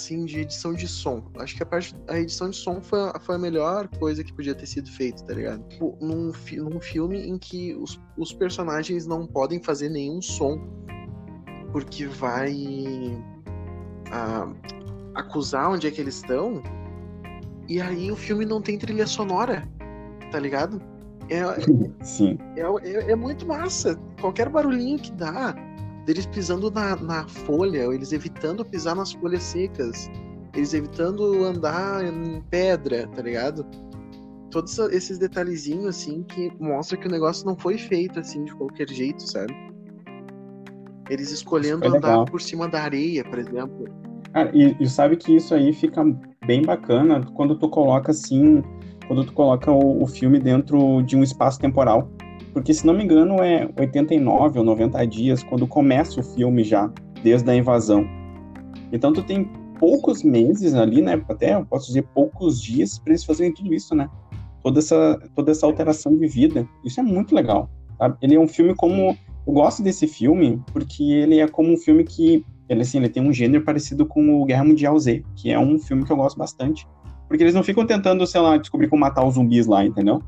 [0.00, 1.22] assim de edição de som.
[1.38, 4.32] Acho que a parte a edição de som foi, a- foi a melhor coisa que
[4.32, 5.62] podia ter sido feita, tá ligado?
[5.68, 10.58] Tipo, num, num filme em que os, os personagens não podem fazer nenhum som
[11.70, 12.52] porque vai
[14.10, 14.50] ah,
[15.14, 16.62] acusar onde é que eles estão.
[17.68, 19.68] E aí o filme não tem trilha sonora,
[20.32, 20.80] tá ligado?
[21.28, 21.42] É,
[22.02, 22.36] Sim.
[22.56, 23.96] é, é, é muito massa.
[24.20, 25.54] Qualquer barulhinho que dá,
[26.04, 30.10] deles pisando na, na folha, eles evitando pisar nas folhas secas,
[30.54, 33.66] eles evitando andar em pedra, tá ligado?
[34.50, 38.88] Todos esses detalhezinhos, assim, que mostra que o negócio não foi feito, assim, de qualquer
[38.88, 39.54] jeito, sabe?
[41.08, 42.24] Eles escolhendo foi andar legal.
[42.24, 43.84] por cima da areia, por exemplo.
[44.32, 46.04] Cara, e, e sabe que isso aí fica
[46.46, 48.62] bem bacana quando tu coloca assim,
[49.06, 52.08] quando tu coloca o, o filme dentro de um espaço temporal.
[52.52, 56.90] Porque, se não me engano, é 89 ou 90 dias quando começa o filme já,
[57.22, 58.06] desde a invasão.
[58.92, 61.22] Então, tu tem poucos meses ali, né?
[61.28, 64.08] Até eu posso dizer poucos dias para eles fazerem tudo isso, né?
[64.62, 66.68] Toda essa, toda essa alteração de vida.
[66.84, 67.70] Isso é muito legal.
[67.98, 68.16] Sabe?
[68.20, 69.16] Ele é um filme como.
[69.46, 72.44] Eu gosto desse filme porque ele é como um filme que.
[72.68, 75.78] Ele, assim, ele tem um gênero parecido com o Guerra Mundial Z, que é um
[75.78, 76.86] filme que eu gosto bastante.
[77.26, 80.22] Porque eles não ficam tentando, sei lá, descobrir como matar os zumbis lá, entendeu?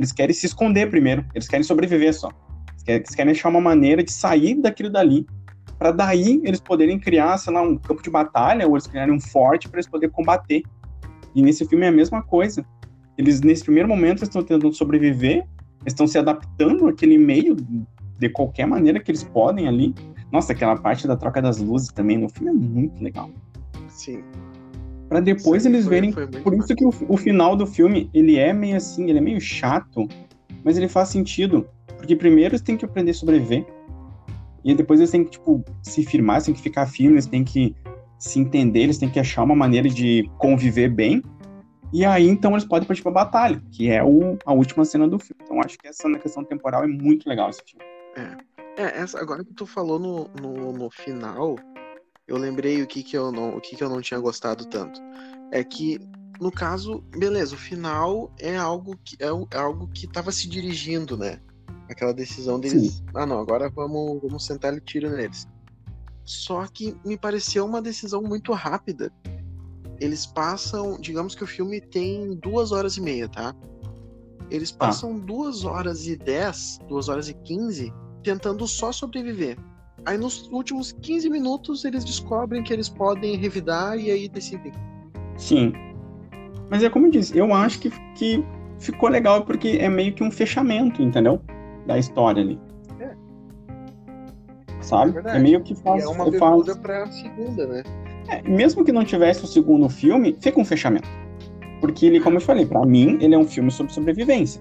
[0.00, 1.24] Eles querem se esconder primeiro.
[1.34, 2.30] Eles querem sobreviver só.
[2.86, 5.26] Eles querem, achar uma maneira de sair daquilo dali
[5.78, 9.20] para daí eles poderem criar, sei lá, um campo de batalha ou eles criarem um
[9.20, 10.62] forte para eles poderem combater.
[11.34, 12.62] E nesse filme é a mesma coisa.
[13.16, 15.46] Eles, nesse primeiro momento, estão tentando sobreviver,
[15.86, 17.56] estão se adaptando àquele meio
[18.18, 19.94] de qualquer maneira que eles podem ali.
[20.30, 23.30] Nossa, aquela parte da troca das luzes também no filme é muito legal.
[23.88, 24.22] Sim.
[25.10, 26.12] Para depois Sim, eles foi- verem.
[26.12, 29.20] foi Por isso que o, o final do filme, ele é meio assim, ele é
[29.20, 30.06] meio chato,
[30.64, 31.68] mas ele faz sentido.
[31.96, 33.66] Porque primeiro eles têm que aprender a sobreviver.
[34.64, 37.42] E depois eles têm que, tipo, se firmar, eles têm que ficar firmes, eles têm
[37.42, 37.74] que
[38.20, 41.22] se entender, eles têm que achar uma maneira de conviver bem.
[41.92, 45.18] E aí, então, eles podem partir pra batalha, que é o, a última cena do
[45.18, 45.42] filme.
[45.42, 47.84] Então, acho que essa na questão temporal é muito legal esse filme.
[48.76, 51.56] É, essa, agora que tu falou no, no, no final,
[52.30, 55.00] eu lembrei o que que eu não, o que que eu não tinha gostado tanto.
[55.50, 55.98] É que,
[56.40, 61.16] no caso, beleza, o final é algo que é, é algo que tava se dirigindo,
[61.16, 61.40] né?
[61.88, 63.02] Aquela decisão deles.
[63.12, 65.48] Ah, não, agora vamos, vamos sentar e tiro neles.
[66.24, 69.12] Só que me pareceu uma decisão muito rápida.
[69.98, 73.52] Eles passam, digamos que o filme tem duas horas e meia, tá?
[74.48, 79.58] Eles passam duas horas e dez, duas horas e quinze tentando só sobreviver.
[80.06, 84.72] Aí nos últimos 15 minutos eles descobrem que eles podem revidar e aí decidem.
[85.36, 85.72] Sim.
[86.70, 88.44] Mas é como eu disse, eu acho que, que
[88.78, 91.40] ficou legal porque é meio que um fechamento, entendeu?
[91.86, 92.58] Da história ali.
[93.00, 93.14] É.
[94.80, 95.18] Sabe?
[95.28, 95.36] É.
[95.36, 96.04] É, meio que E faz.
[96.04, 97.82] é uma faz abertura pra segunda, né?
[98.28, 101.08] é, mesmo que não tivesse o segundo filme, fica um fechamento.
[101.80, 104.60] Porque ele, como eu falei, pra mim, ele é um filme sobre sobrevivência.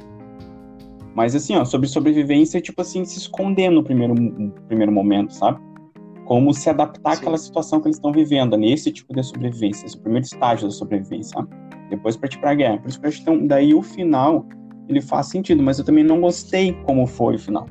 [1.16, 5.60] Mas assim, ó, sobre sobrevivência, tipo assim, se esconder no primeiro, no primeiro momento, sabe?
[6.26, 7.22] Como se adaptar Sim.
[7.22, 10.72] àquela situação que eles estão vivendo ali, esse tipo de sobrevivência, esse primeiro estágio da
[10.74, 11.50] sobrevivência, sabe?
[11.90, 12.78] Depois partir pra guerra.
[12.78, 14.46] Por isso que eu acho que então, daí o final,
[14.88, 17.66] ele faz sentido, mas eu também não gostei como foi o final.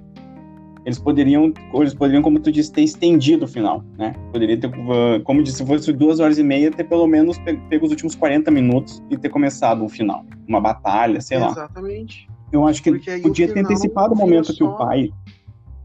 [0.85, 4.15] Eles poderiam, eles poderiam, como tu disse, ter estendido o final, né?
[4.33, 7.61] Poderia ter, uh, como disse, se fosse duas horas e meia, ter pelo menos pe-
[7.69, 10.25] pego os últimos 40 minutos e ter começado o final.
[10.49, 11.51] Uma batalha, sei lá.
[11.51, 12.27] Exatamente.
[12.53, 15.13] Eu acho que Porque aí podia ter antecipado o momento que só- o pai.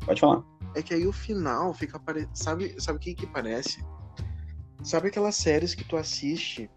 [0.06, 0.43] Pode falar.
[0.76, 2.28] É que aí o final fica pare...
[2.34, 3.84] sabe, sabe o que que parece?
[4.82, 6.69] Sabe aquelas séries que tu assiste?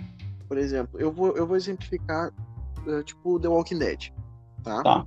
[0.49, 2.33] Por exemplo, eu vou, eu vou exemplificar,
[2.87, 4.13] eh, tipo, The Walking Dead,
[4.63, 4.83] tá?
[4.83, 5.07] Tá.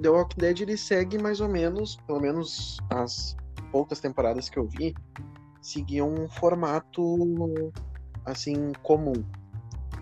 [0.00, 3.36] The Walking Dead ele segue mais ou menos, pelo menos as
[3.70, 4.94] poucas temporadas que eu vi,
[5.60, 7.72] seguiam um formato
[8.24, 9.12] assim comum.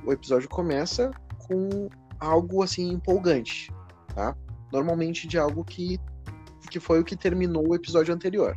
[0.07, 1.11] O episódio começa
[1.47, 1.89] com
[2.21, 3.71] algo assim empolgante,
[4.19, 4.37] tá?
[4.73, 6.01] Normalmente de algo que
[6.69, 8.55] que foi o que terminou o episódio anterior.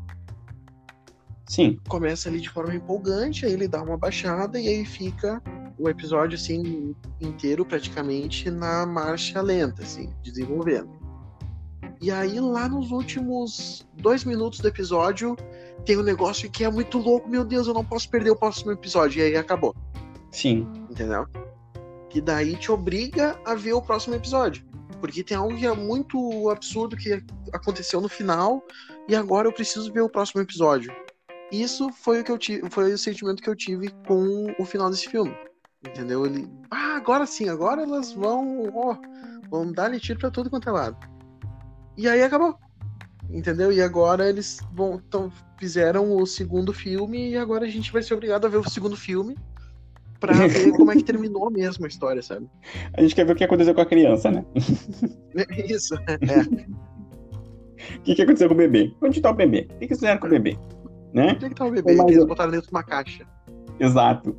[1.47, 5.41] Sim, Começa ali de forma empolgante, aí ele dá uma baixada e aí fica
[5.77, 10.89] o episódio assim inteiro praticamente na marcha lenta, assim, desenvolvendo.
[12.01, 15.37] E aí lá nos últimos dois minutos do episódio
[15.85, 18.71] tem um negócio que é muito louco, meu Deus, eu não posso perder o próximo
[18.71, 19.73] episódio e aí acabou,
[20.31, 20.67] sim.
[20.89, 21.25] entendeu?
[22.09, 24.70] Que daí te obriga a ver o próximo episódio.
[25.01, 28.63] Porque tem algo que é muito absurdo que aconteceu no final
[29.09, 30.95] e agora eu preciso ver o próximo episódio.
[31.51, 34.89] Isso foi o que eu tive, foi o sentimento que eu tive com o final
[34.89, 35.35] desse filme.
[35.85, 36.25] Entendeu?
[36.25, 38.95] Ele, ah, agora sim, agora elas vão, ó,
[39.49, 40.97] vão dar tiro pra tudo quanto é lado.
[41.97, 42.55] E aí acabou.
[43.29, 43.71] Entendeu?
[43.71, 48.13] E agora eles vão, então, fizeram o segundo filme e agora a gente vai ser
[48.13, 49.35] obrigado a ver o segundo filme
[50.21, 52.47] pra ver como é que terminou mesmo a história, sabe?
[52.93, 54.45] A gente quer ver o que aconteceu com a criança, né?
[55.67, 55.95] Isso.
[56.07, 56.71] É.
[57.97, 58.93] O que, que aconteceu com o bebê?
[59.01, 59.67] Onde tá o bebê?
[59.71, 60.55] O que, que fizeram com o bebê?
[61.15, 61.33] Né?
[61.35, 61.95] Onde é que tá o bebê?
[61.95, 63.25] Mas eles botaram dentro de uma caixa.
[63.79, 64.37] Exato.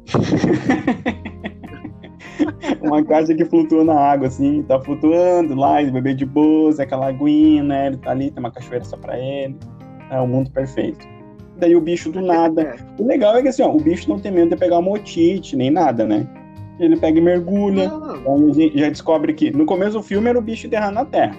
[2.81, 6.79] Uma caixa que flutua na água, assim, tá flutuando lá, e o bebê de boas,
[6.79, 7.89] é aquela aguinha, né?
[7.89, 9.57] Ele tá ali, tem uma cachoeira só pra ele.
[10.09, 11.05] É o mundo perfeito.
[11.63, 12.63] Daí o bicho do nada.
[12.63, 12.77] É.
[12.99, 15.55] O legal é que assim, ó, o bicho não tem medo de pegar uma otite,
[15.55, 16.27] nem nada, né?
[16.81, 17.85] Ele pega e mergulha.
[17.85, 21.05] Então a gente já descobre que no começo do filme era o bicho enterrado na
[21.05, 21.37] terra.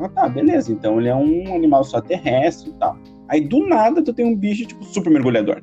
[0.00, 0.72] Ah, tá, beleza.
[0.72, 2.96] Então ele é um animal só terrestre e tal.
[3.28, 5.60] Aí do nada tu tem um bicho tipo super mergulhador.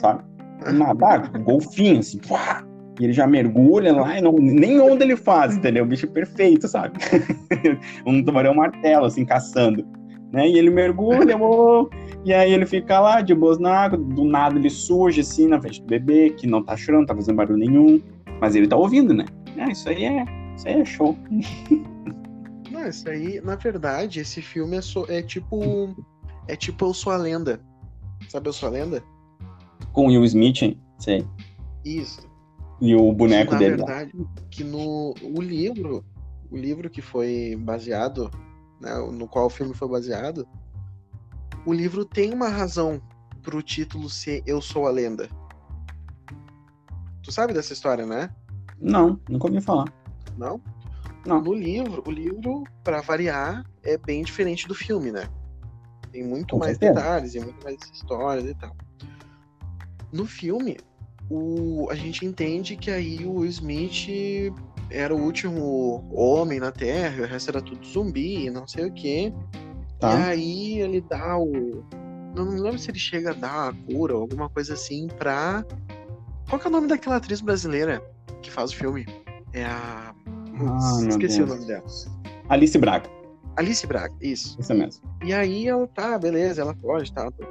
[0.00, 0.24] Sabe?
[0.64, 2.18] Do Nada, ah, golfinho, assim.
[2.18, 2.64] Pá!
[2.98, 5.84] E ele já mergulha lá e não, nem onda ele faz, entendeu?
[5.84, 6.98] O bicho é perfeito, sabe?
[8.04, 9.86] um tubarão martelo, assim, caçando.
[10.32, 10.48] Né?
[10.48, 11.88] E ele mergulha, oh,
[12.24, 15.60] e aí ele fica lá de boas na água, do nada ele surge assim na
[15.60, 18.02] frente do bebê, que não tá chorando, tá fazendo barulho nenhum,
[18.40, 19.26] mas ele tá ouvindo, né?
[19.58, 20.24] Ah, isso aí é,
[20.56, 21.16] isso aí é show.
[22.74, 25.94] Não, isso aí, na verdade, esse filme é, so, é tipo.
[26.48, 27.60] É tipo Eu Sou a Lenda.
[28.28, 29.02] Sabe Eu Sou a Lenda?
[29.92, 30.80] Com Will Smith, hein?
[30.98, 31.24] Sei.
[31.84, 32.28] Isso.
[32.80, 33.76] E o boneco que, na dele.
[33.76, 34.12] Na verdade,
[34.50, 36.04] que no o livro,
[36.50, 38.28] o livro que foi baseado,
[38.80, 40.46] né, no qual o filme foi baseado,
[41.66, 43.00] o livro tem uma razão
[43.42, 45.28] pro título ser Eu Sou a Lenda.
[47.22, 48.30] Tu sabe dessa história, né?
[48.78, 49.86] Não, nunca ouvi falar.
[50.36, 50.60] Não?
[51.26, 51.40] Não.
[51.40, 55.28] No livro, o livro, para variar, é bem diferente do filme, né?
[56.12, 56.94] Tem muito Com mais certeza.
[56.94, 58.76] detalhes, e muito mais histórias e tal.
[60.12, 60.76] No filme,
[61.30, 64.52] o, a gente entende que aí o Smith
[64.90, 69.32] era o último homem na Terra, o resto era tudo zumbi, não sei o quê.
[70.04, 70.26] E Tá.
[70.26, 71.84] aí ele dá o.
[72.34, 75.64] Não, não lembro se ele chega a dar a cura ou alguma coisa assim pra.
[76.48, 78.02] Qual que é o nome daquela atriz brasileira
[78.42, 79.06] que faz o filme?
[79.52, 80.14] É a.
[80.60, 81.84] Ah, Esqueci o nome dela.
[82.48, 83.08] Alice Braga,
[83.56, 84.56] Alice Braga, isso.
[84.60, 85.02] isso mesmo.
[85.24, 87.30] E aí ela tá, beleza, ela pode, tá.
[87.30, 87.46] tá.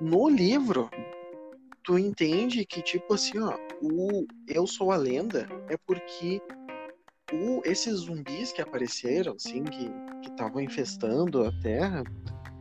[0.00, 0.88] No livro,
[1.84, 6.40] tu entende que, tipo assim, ó, o Eu Sou a Lenda é porque
[7.32, 9.90] o, esses zumbis que apareceram, assim, que
[10.28, 12.04] estavam infestando a Terra,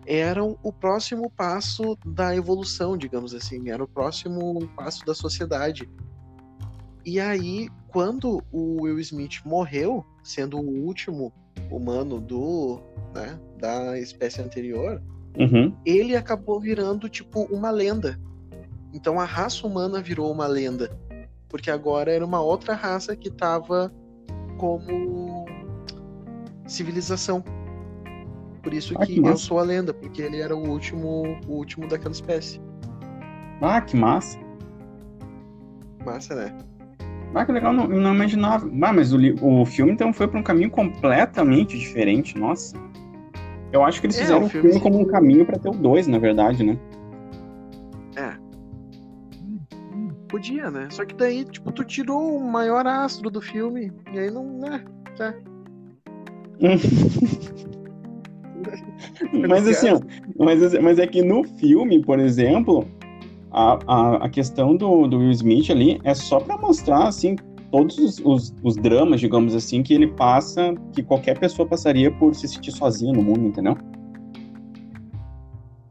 [0.05, 5.89] eram o próximo passo da evolução, digamos assim, era o próximo passo da sociedade.
[7.05, 11.31] E aí, quando o Will Smith morreu, sendo o último
[11.71, 12.81] humano do,
[13.13, 15.01] né, da espécie anterior,
[15.37, 15.75] Uhum.
[15.85, 18.17] ele acabou virando tipo uma lenda.
[18.93, 20.97] Então a raça humana virou uma lenda,
[21.49, 23.91] porque agora era uma outra raça que estava
[24.57, 25.45] como
[26.67, 27.43] civilização.
[28.63, 31.51] Por isso Ah, que que eu sou a lenda, porque ele era o último, o
[31.53, 32.59] último daquela espécie.
[33.61, 34.39] Ah, que massa.
[36.05, 36.57] Massa, né?
[37.33, 38.65] Ah, que legal, não, não imaginava.
[38.81, 42.75] Ah, mas o, o filme então foi para um caminho completamente diferente, nossa.
[43.71, 45.69] Eu acho que eles É, fizeram o o filme filme como um caminho para ter
[45.69, 46.77] o 2, na verdade, né?
[50.45, 50.87] Podia, né?
[50.91, 54.85] Só que daí, tipo, tu tirou o maior astro do filme, e aí não, né?
[55.17, 55.33] Tá.
[59.49, 59.99] mas assim, ó,
[60.37, 62.87] mas, mas é que no filme, por exemplo,
[63.51, 67.35] a, a, a questão do, do Will Smith ali é só para mostrar, assim,
[67.71, 72.35] todos os, os, os dramas, digamos assim, que ele passa, que qualquer pessoa passaria por
[72.35, 73.75] se sentir sozinha no mundo, entendeu?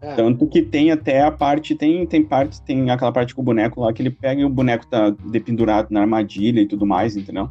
[0.05, 0.15] É.
[0.15, 3.81] Tanto que tem até a parte, tem, tem parte, tem aquela parte com o boneco
[3.81, 7.49] lá, que ele pega e o boneco tá dependurado na armadilha e tudo mais, entendeu?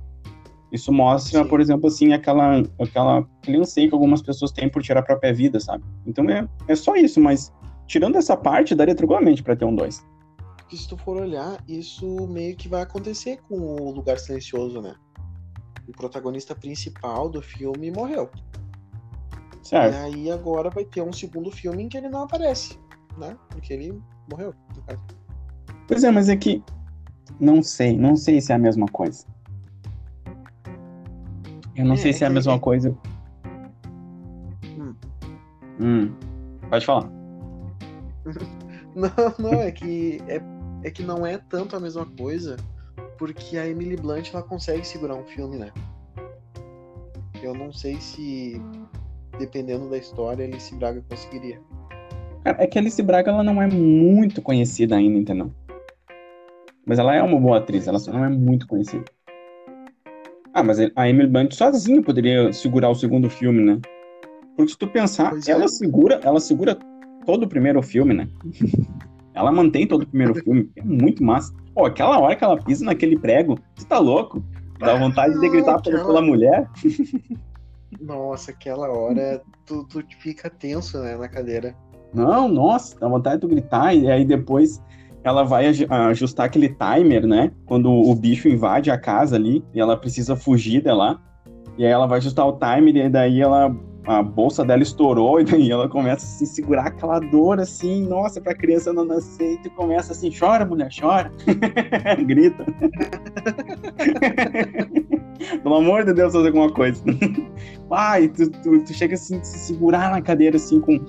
[0.71, 1.49] Isso mostra, Sim.
[1.49, 5.59] por exemplo, assim, aquela, aquela, anseio que algumas pessoas têm por tirar a própria vida,
[5.59, 5.83] sabe?
[6.05, 7.51] Então é, é só isso, mas
[7.87, 10.05] tirando essa parte, daria tranquilamente pra ter um 2.
[10.57, 14.95] Porque se tu for olhar, isso meio que vai acontecer com o Lugar Silencioso, né?
[15.87, 18.29] O protagonista principal do filme morreu.
[19.63, 19.95] E Certo?
[19.95, 22.77] aí agora vai ter um segundo filme em que ele não aparece,
[23.17, 23.37] né?
[23.49, 24.53] Porque ele morreu.
[24.75, 25.03] no caso.
[25.87, 26.61] Pois é, mas é que
[27.39, 29.25] não sei, não sei se é a mesma coisa.
[31.75, 32.95] Eu não É, sei é se é a mesma coisa.
[34.77, 34.95] Hum.
[35.79, 36.13] Hum.
[36.69, 37.09] Pode falar.
[38.95, 40.39] Não, não, é que é,
[40.83, 42.57] é que não é tanto a mesma coisa,
[43.17, 45.71] porque a Emily Blunt ela consegue segurar um filme, né?
[47.41, 48.61] Eu não sei se
[49.37, 51.59] dependendo da história, Alice Braga conseguiria.
[52.43, 55.51] Cara, é que a Alice Braga ela não é muito conhecida ainda, entendeu?
[56.85, 59.05] Mas ela é uma boa atriz, ela só não é muito conhecida.
[60.53, 63.79] Ah, mas a Emily Blunt sozinha poderia segurar o segundo filme, né?
[64.55, 65.51] Porque se tu pensar, Pois é.
[65.51, 66.77] ela segura, ela segura
[67.25, 68.27] todo o primeiro filme, né?
[69.33, 71.53] ela mantém todo o primeiro filme, é muito massa.
[71.73, 74.43] Pô, aquela hora que ela pisa naquele prego, você tá louco?
[74.79, 76.67] Dá vontade de gritar pela mulher.
[78.01, 81.75] Nossa, aquela hora tu, tu fica tenso, né, na cadeira.
[82.13, 84.81] Não, nossa, dá vontade de gritar, e aí depois
[85.23, 87.51] ela vai aju- ajustar aquele timer, né?
[87.65, 91.19] Quando o bicho invade a casa ali e ela precisa fugir de lá.
[91.77, 93.75] E aí ela vai ajustar o timer e daí ela
[94.05, 98.41] a bolsa dela estourou e daí ela começa a se segurar aquela dor assim, nossa,
[98.41, 101.31] pra criança não nascer, e tu começa assim, chora, mulher, chora.
[102.25, 102.65] Grita.
[105.61, 107.03] Pelo amor de Deus, fazer alguma coisa.
[107.91, 110.99] Ai, tu, tu, tu chega assim, se segurar na cadeira assim com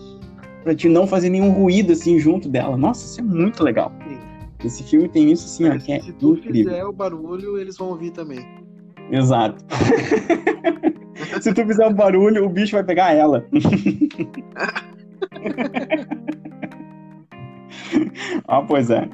[0.62, 2.76] pra te não fazer nenhum ruído assim junto dela.
[2.76, 3.92] Nossa, isso é muito legal.
[4.64, 6.70] Esse filme tem isso, assim, ó, que é Se tu incrível.
[6.72, 8.40] fizer o barulho, eles vão ouvir também.
[9.10, 9.62] Exato.
[11.42, 13.44] Se tu fizer um barulho, o bicho vai pegar ela.
[18.48, 19.08] ah, pois é.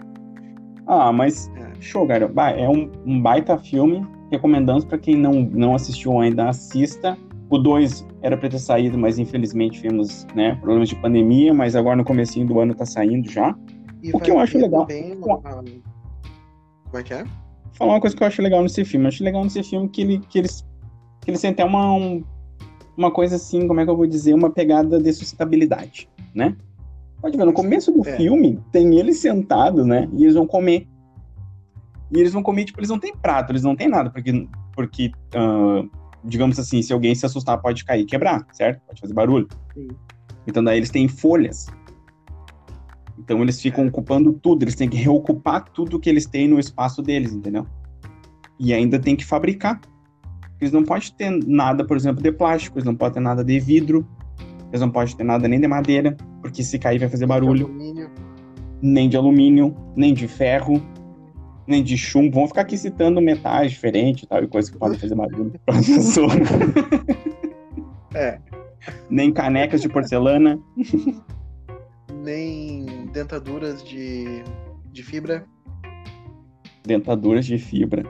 [0.87, 1.81] Ah, mas É.
[1.81, 2.33] show, garoto.
[2.33, 4.07] Bah, É um, um baita filme.
[4.31, 7.17] Recomendamos pra quem não, não assistiu ainda, assista.
[7.49, 11.97] O 2 era pra ter saído, mas infelizmente tivemos né, problemas de pandemia, mas agora
[11.97, 13.57] no comecinho do ano tá saindo já.
[14.03, 17.25] E O que eu acho legal- uma- Como é que é?
[17.73, 19.05] falar uma coisa que eu acho legal nesse filme.
[19.07, 20.65] Eu acho legal nesse filme que, ele, que eles
[21.23, 22.23] que eles têm até uma, um-
[22.97, 26.57] uma coisa assim, como é que eu vou dizer, uma pegada de sustentabilidade, né?
[27.21, 28.17] Pode ver, no começo do É.
[28.17, 30.09] filme tem eles sentados, né?
[30.17, 30.87] E eles vão comer.
[32.13, 35.13] E eles vão comer, tipo, eles não têm prato, eles não têm nada, porque, porque
[35.35, 35.83] ah,
[36.25, 38.81] digamos assim, se alguém se assustar, pode cair e quebrar, certo?
[38.87, 39.49] Pode fazer barulho.
[39.75, 39.89] Sim.
[40.47, 41.67] Então daí eles têm folhas.
[43.19, 47.03] Então eles ficam ocupando tudo, eles têm que reocupar tudo que eles têm no espaço
[47.03, 47.67] deles, entendeu?
[48.59, 49.81] E ainda tem que fabricar.
[50.61, 53.59] Eles não podem ter nada, por exemplo, de plástico, eles não podem ter nada de
[53.61, 54.07] vidro,
[54.69, 58.11] eles não podem ter nada nem de madeira, porque se cair vai fazer barulho, Alumínio.
[58.83, 60.83] nem de alumínio, nem de ferro,
[61.71, 62.35] nem de chumbo.
[62.35, 65.75] Vão ficar aqui citando metais diferentes e tal, e coisas que podem fazer barulho pra
[65.77, 66.33] pessoa.
[68.15, 68.39] É.
[69.09, 70.61] nem canecas de porcelana.
[72.23, 74.43] Nem dentaduras de,
[74.93, 75.45] de fibra.
[76.85, 78.03] Dentaduras de fibra.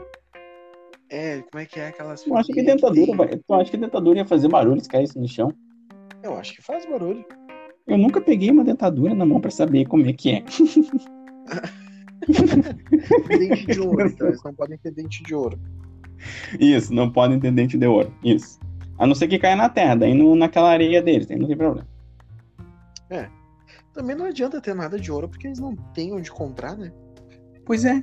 [1.10, 4.18] É, como é que é aquelas Tu acha que dentadura, vai- tu acha que dentadura
[4.20, 5.52] ia fazer barulho se caísse no chão?
[6.22, 7.24] Eu acho que faz barulho.
[7.86, 10.44] Eu nunca peguei uma dentadura na mão pra saber como é que é.
[13.28, 15.58] Dente de ouro, então eles não podem ter dente de ouro.
[16.58, 18.12] Isso, não podem ter dente de ouro.
[18.22, 18.58] Isso.
[18.98, 21.56] A não ser que caia na terra, daí no, naquela areia deles, daí não tem
[21.56, 21.86] problema.
[23.92, 26.92] Também não adianta ter nada de ouro, porque eles não têm onde comprar, né?
[27.66, 28.02] Pois é.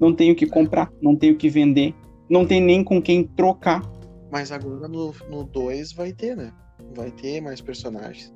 [0.00, 1.94] Não tem o que comprar, não tem o que vender,
[2.28, 3.82] não tem nem com quem trocar.
[4.30, 6.52] Mas agora no 2 vai ter, né?
[6.94, 8.34] Vai ter mais personagens.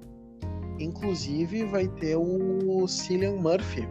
[0.78, 3.86] Inclusive vai ter o Cillian Murphy,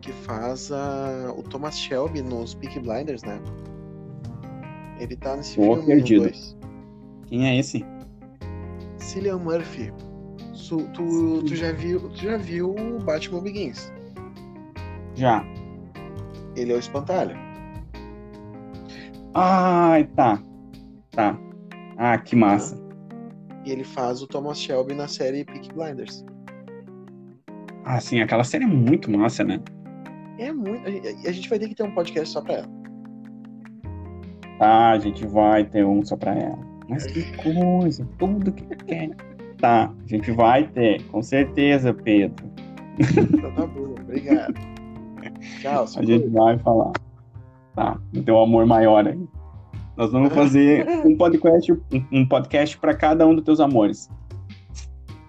[0.00, 3.38] que faz a- o Thomas Shelby nos Peaky Blinders, né?
[4.98, 6.22] Ele tá nesse Tô filme perdido.
[6.22, 6.56] 2.
[7.26, 7.84] Quem é esse?
[8.98, 9.92] Cillian Murphy.
[10.52, 13.92] Su- tu, tu já viu, tu já viu o Batman Begins?
[15.14, 15.44] Já.
[16.56, 17.36] Ele é o espantalho.
[19.34, 20.42] Ai, tá.
[21.12, 21.38] Tá.
[21.96, 22.78] Ah, que massa.
[23.64, 26.24] E ele faz o Thomas Shelby na série Peaky Blinders.
[27.84, 29.60] Ah, sim, aquela série é muito massa, né?
[30.40, 30.88] É muito.
[30.88, 32.68] A gente vai ter que ter um podcast só pra ela.
[34.58, 36.58] Tá, a gente vai ter um só pra ela.
[36.88, 39.10] Mas que coisa, tudo que quer.
[39.58, 42.50] Tá, a gente vai ter, com certeza, Pedro.
[42.98, 44.54] Então tá bom, obrigado.
[45.60, 46.92] Tchau, A gente vai falar.
[47.76, 49.20] Tá, o teu amor maior aí.
[49.94, 51.70] Nós vamos fazer um podcast,
[52.10, 54.08] um podcast para cada um dos teus amores.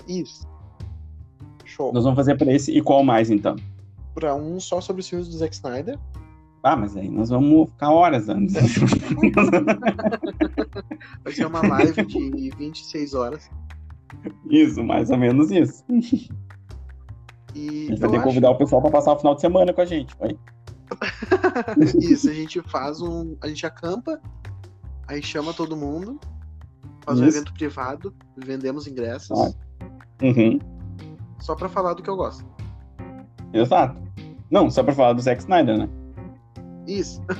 [0.08, 0.48] Isso.
[1.66, 1.92] Show.
[1.92, 3.58] Nós vamos fazer para esse e qual mais então?
[4.14, 5.98] Pra um só sobre os filmes do Zack Snyder.
[6.64, 8.54] Ah, mas aí nós vamos ficar horas antes.
[11.24, 13.50] Vai ser uma live de 26 horas.
[14.50, 15.84] isso, mais ou menos isso.
[17.56, 19.42] E A gente vai ter que acho- convidar o pessoal para passar o final de
[19.42, 20.38] semana com a gente, vai.
[22.00, 23.36] Isso, a gente faz um.
[23.42, 24.20] A gente acampa,
[25.08, 26.20] aí chama todo mundo,
[27.06, 27.38] faz um Isso.
[27.38, 29.52] evento privado, vendemos ingressos, Ah.
[30.22, 30.60] Uhum,
[31.40, 32.46] só pra falar do que eu gosto.
[33.54, 33.96] Exato.
[34.50, 35.90] Não, só para falar do Zack Snyder, né?
[36.88, 37.22] Isso.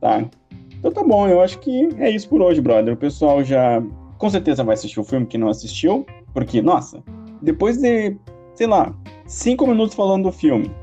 [0.00, 0.24] Tá.
[0.78, 2.94] Então tá bom, eu acho que é isso por hoje, brother.
[2.94, 3.82] O pessoal já
[4.16, 7.02] com certeza vai assistir o filme que não assistiu, porque, nossa,
[7.42, 8.16] depois de,
[8.54, 8.94] sei lá,
[9.26, 10.74] cinco minutos falando do filme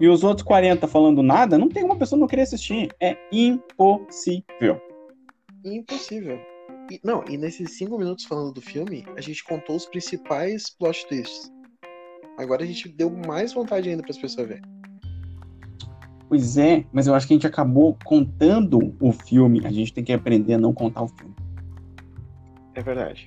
[0.00, 2.88] e os outros 40 falando nada, não tem uma pessoa não querer assistir.
[3.00, 4.80] É impossível.
[5.64, 6.38] Impossível.
[6.90, 11.06] E- não, e nesses cinco minutos falando do filme, a gente contou os principais plot
[11.06, 11.52] twists.
[12.38, 14.62] Agora a gente deu mais vontade ainda para as pessoas verem.
[16.28, 19.66] Pois é, mas eu acho que a gente acabou contando o filme.
[19.66, 21.34] A gente tem que aprender a não contar o filme.
[22.74, 23.26] É verdade.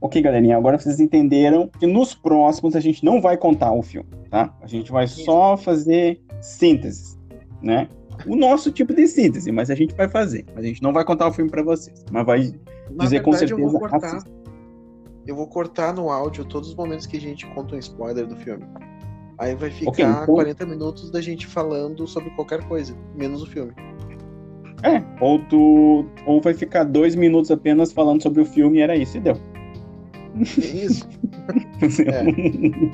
[0.00, 4.08] Ok, galerinha, agora vocês entenderam que nos próximos a gente não vai contar o filme,
[4.30, 4.54] tá?
[4.60, 7.18] A gente vai só fazer sínteses,
[7.60, 7.88] né?
[8.26, 10.44] O nosso tipo de síntese, mas a gente vai fazer.
[10.56, 12.52] A gente não vai contar o filme pra vocês, mas vai
[12.90, 13.90] Na dizer com verdade, eu vou certeza.
[13.90, 14.24] cortar.
[15.26, 18.36] Eu vou cortar no áudio todos os momentos que a gente conta um spoiler do
[18.36, 18.64] filme.
[19.38, 23.46] Aí vai ficar Ok, então- 40 minutos da gente falando sobre qualquer coisa, menos o
[23.46, 23.72] filme.
[24.82, 26.06] É, ou tu.
[26.26, 29.36] Ou vai ficar dois minutos apenas falando sobre o filme e era isso, e deu.
[30.36, 31.08] É isso.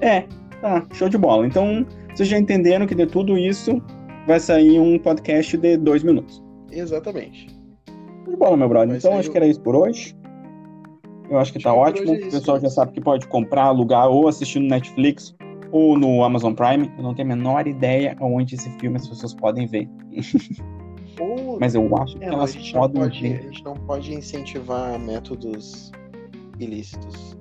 [0.00, 0.16] É.
[0.18, 0.26] É,
[0.60, 1.46] tá, show de bola.
[1.46, 3.80] Então, vocês já entenderam que de tudo isso
[4.26, 6.42] vai sair um podcast de dois minutos.
[6.70, 7.46] Exatamente.
[8.28, 8.88] De bola, meu brother.
[8.88, 10.14] Vai Então, acho o- que era isso por hoje.
[11.30, 12.14] Eu acho que tá Acho que por ótimo.
[12.14, 15.34] é o isso pessoal já sabe que pode comprar, alugar ou assistir no Netflix
[15.72, 16.90] ou no Amazon Prime.
[16.96, 19.88] Eu não tenho a menor ideia onde esse filme as pessoas podem ver.
[21.18, 23.38] Ou, Mas eu acho que é, elas podem pode, ver.
[23.38, 25.90] a gente não pode incentivar métodos
[26.60, 27.34] ilícitos.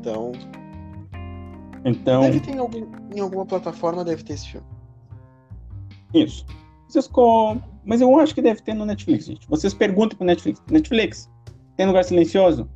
[0.00, 0.32] Então,
[1.84, 4.66] Então, deve ter em, algum, em alguma plataforma, deve ter esse filme.
[6.14, 6.44] Isso.
[6.88, 7.56] Vocês co...
[7.84, 9.46] Mas eu acho que deve ter no Netflix, gente.
[9.48, 10.62] Vocês perguntam pro Netflix.
[10.70, 11.30] Netflix,
[11.76, 12.68] tem lugar silencioso?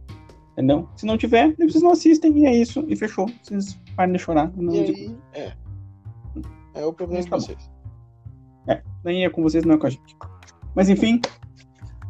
[0.52, 0.88] Entendeu?
[0.96, 2.84] Se não tiver, vocês não assistem e é isso.
[2.88, 3.26] E fechou.
[3.42, 4.52] Vocês parem de chorar.
[4.56, 4.98] Não E digo-
[5.34, 5.52] aí, é.
[6.74, 7.42] É o problema de tá bom.
[7.42, 7.70] vocês.
[9.04, 10.16] Nem é com vocês, não é com a gente.
[10.74, 11.20] Mas enfim,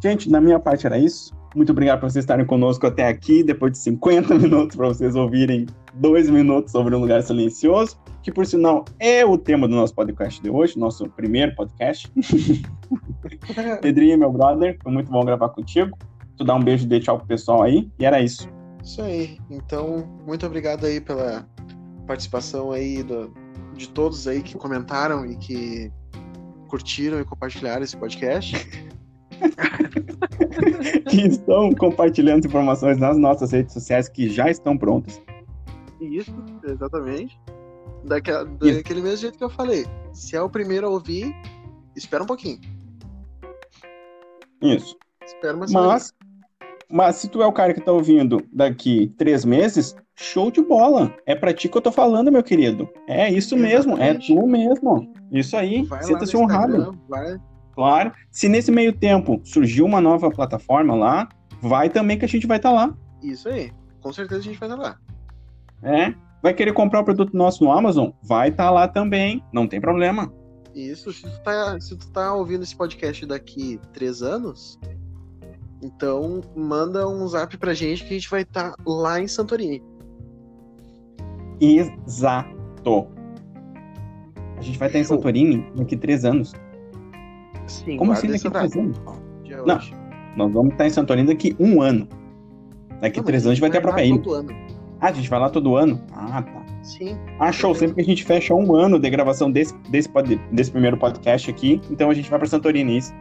[0.03, 1.35] gente, da minha parte era isso.
[1.57, 5.67] Muito obrigado por vocês estarem conosco até aqui, depois de 50 minutos, para vocês ouvirem
[5.95, 10.41] dois minutos sobre um lugar silencioso, que por sinal é o tema do nosso podcast
[10.41, 12.11] de hoje, nosso primeiro podcast.
[13.81, 15.97] Pedrinho, meu brother, foi muito bom gravar contigo.
[16.37, 18.49] Tu dá um beijo e dê tchau pro pessoal aí, e era isso.
[18.83, 19.39] Isso aí.
[19.51, 21.47] Então, muito obrigado aí pela
[22.07, 23.33] participação aí do-
[23.77, 25.91] de todos aí que comentaram e que
[26.69, 28.55] curtiram e compartilharam esse podcast.
[31.11, 35.21] Que estão compartilhando informações nas nossas redes sociais que já estão prontas.
[36.01, 36.33] Isso,
[36.65, 37.39] exatamente.
[38.05, 39.87] Daquela, daquele mesmo jeito que eu falei.
[40.13, 41.35] Se é o primeiro a ouvir,
[41.97, 42.61] espera um pouquinho.
[44.61, 44.97] Isso.
[45.25, 45.89] Espera uma semana.
[45.89, 46.15] Mas,
[46.91, 51.15] mas se tu é o cara que tá ouvindo daqui três meses, show de bola.
[51.27, 52.89] É pra ti que eu tô falando, meu querido.
[53.09, 54.35] É isso mesmo, é Exatamente.
[54.35, 55.13] tu mesmo.
[55.31, 56.99] Isso aí, sinta-se no honrado.
[57.09, 57.39] Vai.
[57.75, 58.13] Claro.
[58.31, 61.29] Se nesse meio tempo surgiu uma nova plataforma lá,
[61.61, 62.95] vai também que a gente vai estar lá.
[63.23, 63.73] Isso aí.
[64.01, 64.99] Com certeza a gente vai estar lá.
[65.83, 66.15] É.
[66.43, 68.11] Vai querer comprar o produto nosso no Amazon?
[68.23, 69.43] Vai estar lá também.
[69.53, 70.33] Não tem problema.
[70.75, 74.81] Isso, se tu, tá, se tu tá ouvindo esse podcast daqui três anos,
[75.83, 79.83] então manda um zap pra gente que a gente vai estar lá em Santorini.
[81.61, 83.07] Exato.
[84.57, 85.17] A gente vai estar em Show.
[85.17, 86.53] Santorini daqui três anos.
[87.67, 89.01] Sim, Como assim daqui três anos?
[89.67, 89.77] Não.
[89.77, 89.95] hoje.
[90.37, 92.09] Nós vamos estar em Santorini daqui um ano.
[93.01, 94.23] Daqui Não, três anos a gente vai ter a própria ilha.
[95.03, 96.01] Ah, a gente vai lá todo ano?
[96.13, 96.65] Ah, tá.
[96.85, 97.19] Sim.
[97.41, 97.75] Ah, show.
[97.75, 100.09] Sempre que a gente fecha um ano de gravação desse, desse,
[100.53, 102.99] desse primeiro podcast aqui, então a gente vai pra Santorini.
[102.99, 103.13] Isso.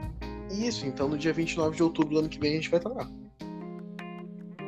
[0.51, 2.89] Isso, então no dia 29 de outubro do ano que vem a gente vai estar
[2.91, 3.09] lá.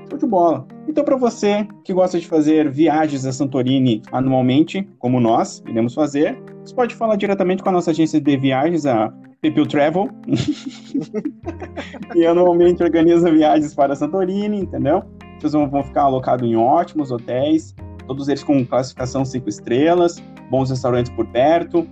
[0.10, 0.68] Show de bola.
[0.88, 6.36] Então, pra você que gosta de fazer viagens a Santorini anualmente, como nós iremos fazer,
[6.66, 10.10] você pode falar diretamente com a nossa agência de viagens, a Pepil Travel.
[12.16, 15.04] e anualmente organiza viagens para Santorini, entendeu?
[15.44, 17.76] Vocês vão, ficar alocados em ótimos hotéis,
[18.08, 21.86] todos eles com classificação 5 estrelas, bons restaurantes por perto,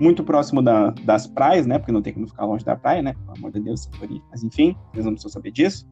[0.00, 1.78] muito próximo da- das praias, né?
[1.78, 3.12] Porque não tem como ficar longe da praia, né?
[3.12, 3.90] Pelo amor de Deus.
[4.30, 5.86] Mas enfim, vocês não precisam saber disso.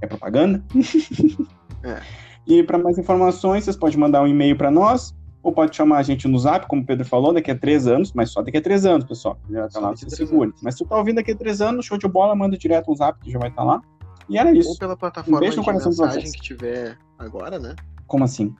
[0.00, 0.62] É propaganda.
[1.84, 2.00] É.
[2.46, 6.02] E para mais informações, vocês podem mandar um e-mail para nós, ou pode chamar a
[6.04, 8.62] gente no zap, como o Pedro falou, daqui a três anos, mas só daqui a
[8.62, 9.36] três anos, pessoal.
[9.50, 10.52] Já tá Só lá, você segura.
[10.62, 12.94] Mas se tu tá ouvindo daqui a três anos, show de bola, manda direto um
[12.94, 13.80] zap que já vai estar lá.
[14.28, 14.78] E era Ou isso.
[14.78, 16.32] pela plataforma beijo no de coração de mensagem vocês.
[16.34, 17.74] que tiver agora, né?
[18.06, 18.54] Como assim?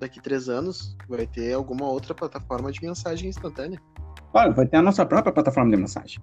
[0.00, 3.80] Daqui três anos vai ter alguma outra plataforma de mensagem instantânea.
[4.32, 6.18] Claro, vai ter a nossa própria plataforma de mensagem.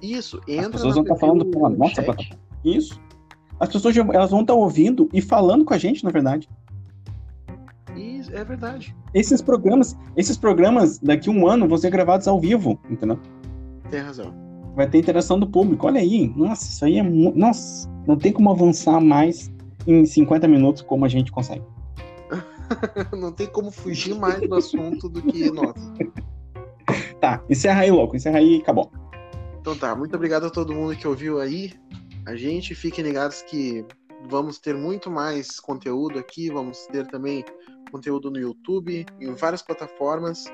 [0.00, 2.04] Isso, As entra pessoas na vão estar falando Pepil pela nossa Chat.
[2.06, 2.42] plataforma.
[2.64, 3.00] Isso.
[3.60, 6.48] As pessoas elas vão estar ouvindo e falando com a gente, na verdade.
[7.94, 8.96] Isso, é verdade.
[9.14, 13.20] Esses programas, esses programas daqui a um ano vão ser gravados ao vivo, entendeu?
[13.90, 14.32] Tem razão.
[14.74, 15.86] Vai ter interação do público.
[15.86, 16.32] Olha aí.
[16.36, 17.02] Nossa, isso aí é.
[17.02, 19.52] Nossa, não tem como avançar mais
[19.86, 21.64] em 50 minutos como a gente consegue.
[23.12, 25.74] Não tem como fugir mais do assunto do que nós.
[27.20, 28.16] Tá, encerra aí, louco.
[28.16, 28.90] Encerra aí e acabou.
[29.60, 31.72] Então tá, muito obrigado a todo mundo que ouviu aí.
[32.26, 33.86] A gente, fiquem ligados que
[34.28, 37.44] vamos ter muito mais conteúdo aqui, vamos ter também
[37.92, 40.44] conteúdo no YouTube, em várias plataformas.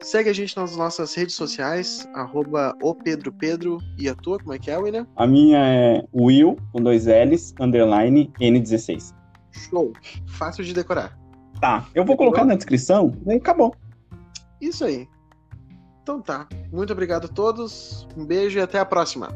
[0.00, 4.52] Segue a gente nas nossas redes sociais, arroba o Pedro Pedro e a tua, como
[4.52, 5.06] é que é, William?
[5.16, 9.12] A minha é Will, com dois L's, underline, N16.
[9.50, 9.92] Show!
[10.26, 11.18] Fácil de decorar.
[11.60, 13.74] Tá, eu vou colocar na descrição e acabou.
[14.60, 15.08] Isso aí.
[16.02, 16.48] Então tá.
[16.72, 18.06] Muito obrigado a todos.
[18.16, 19.28] Um beijo e até a próxima.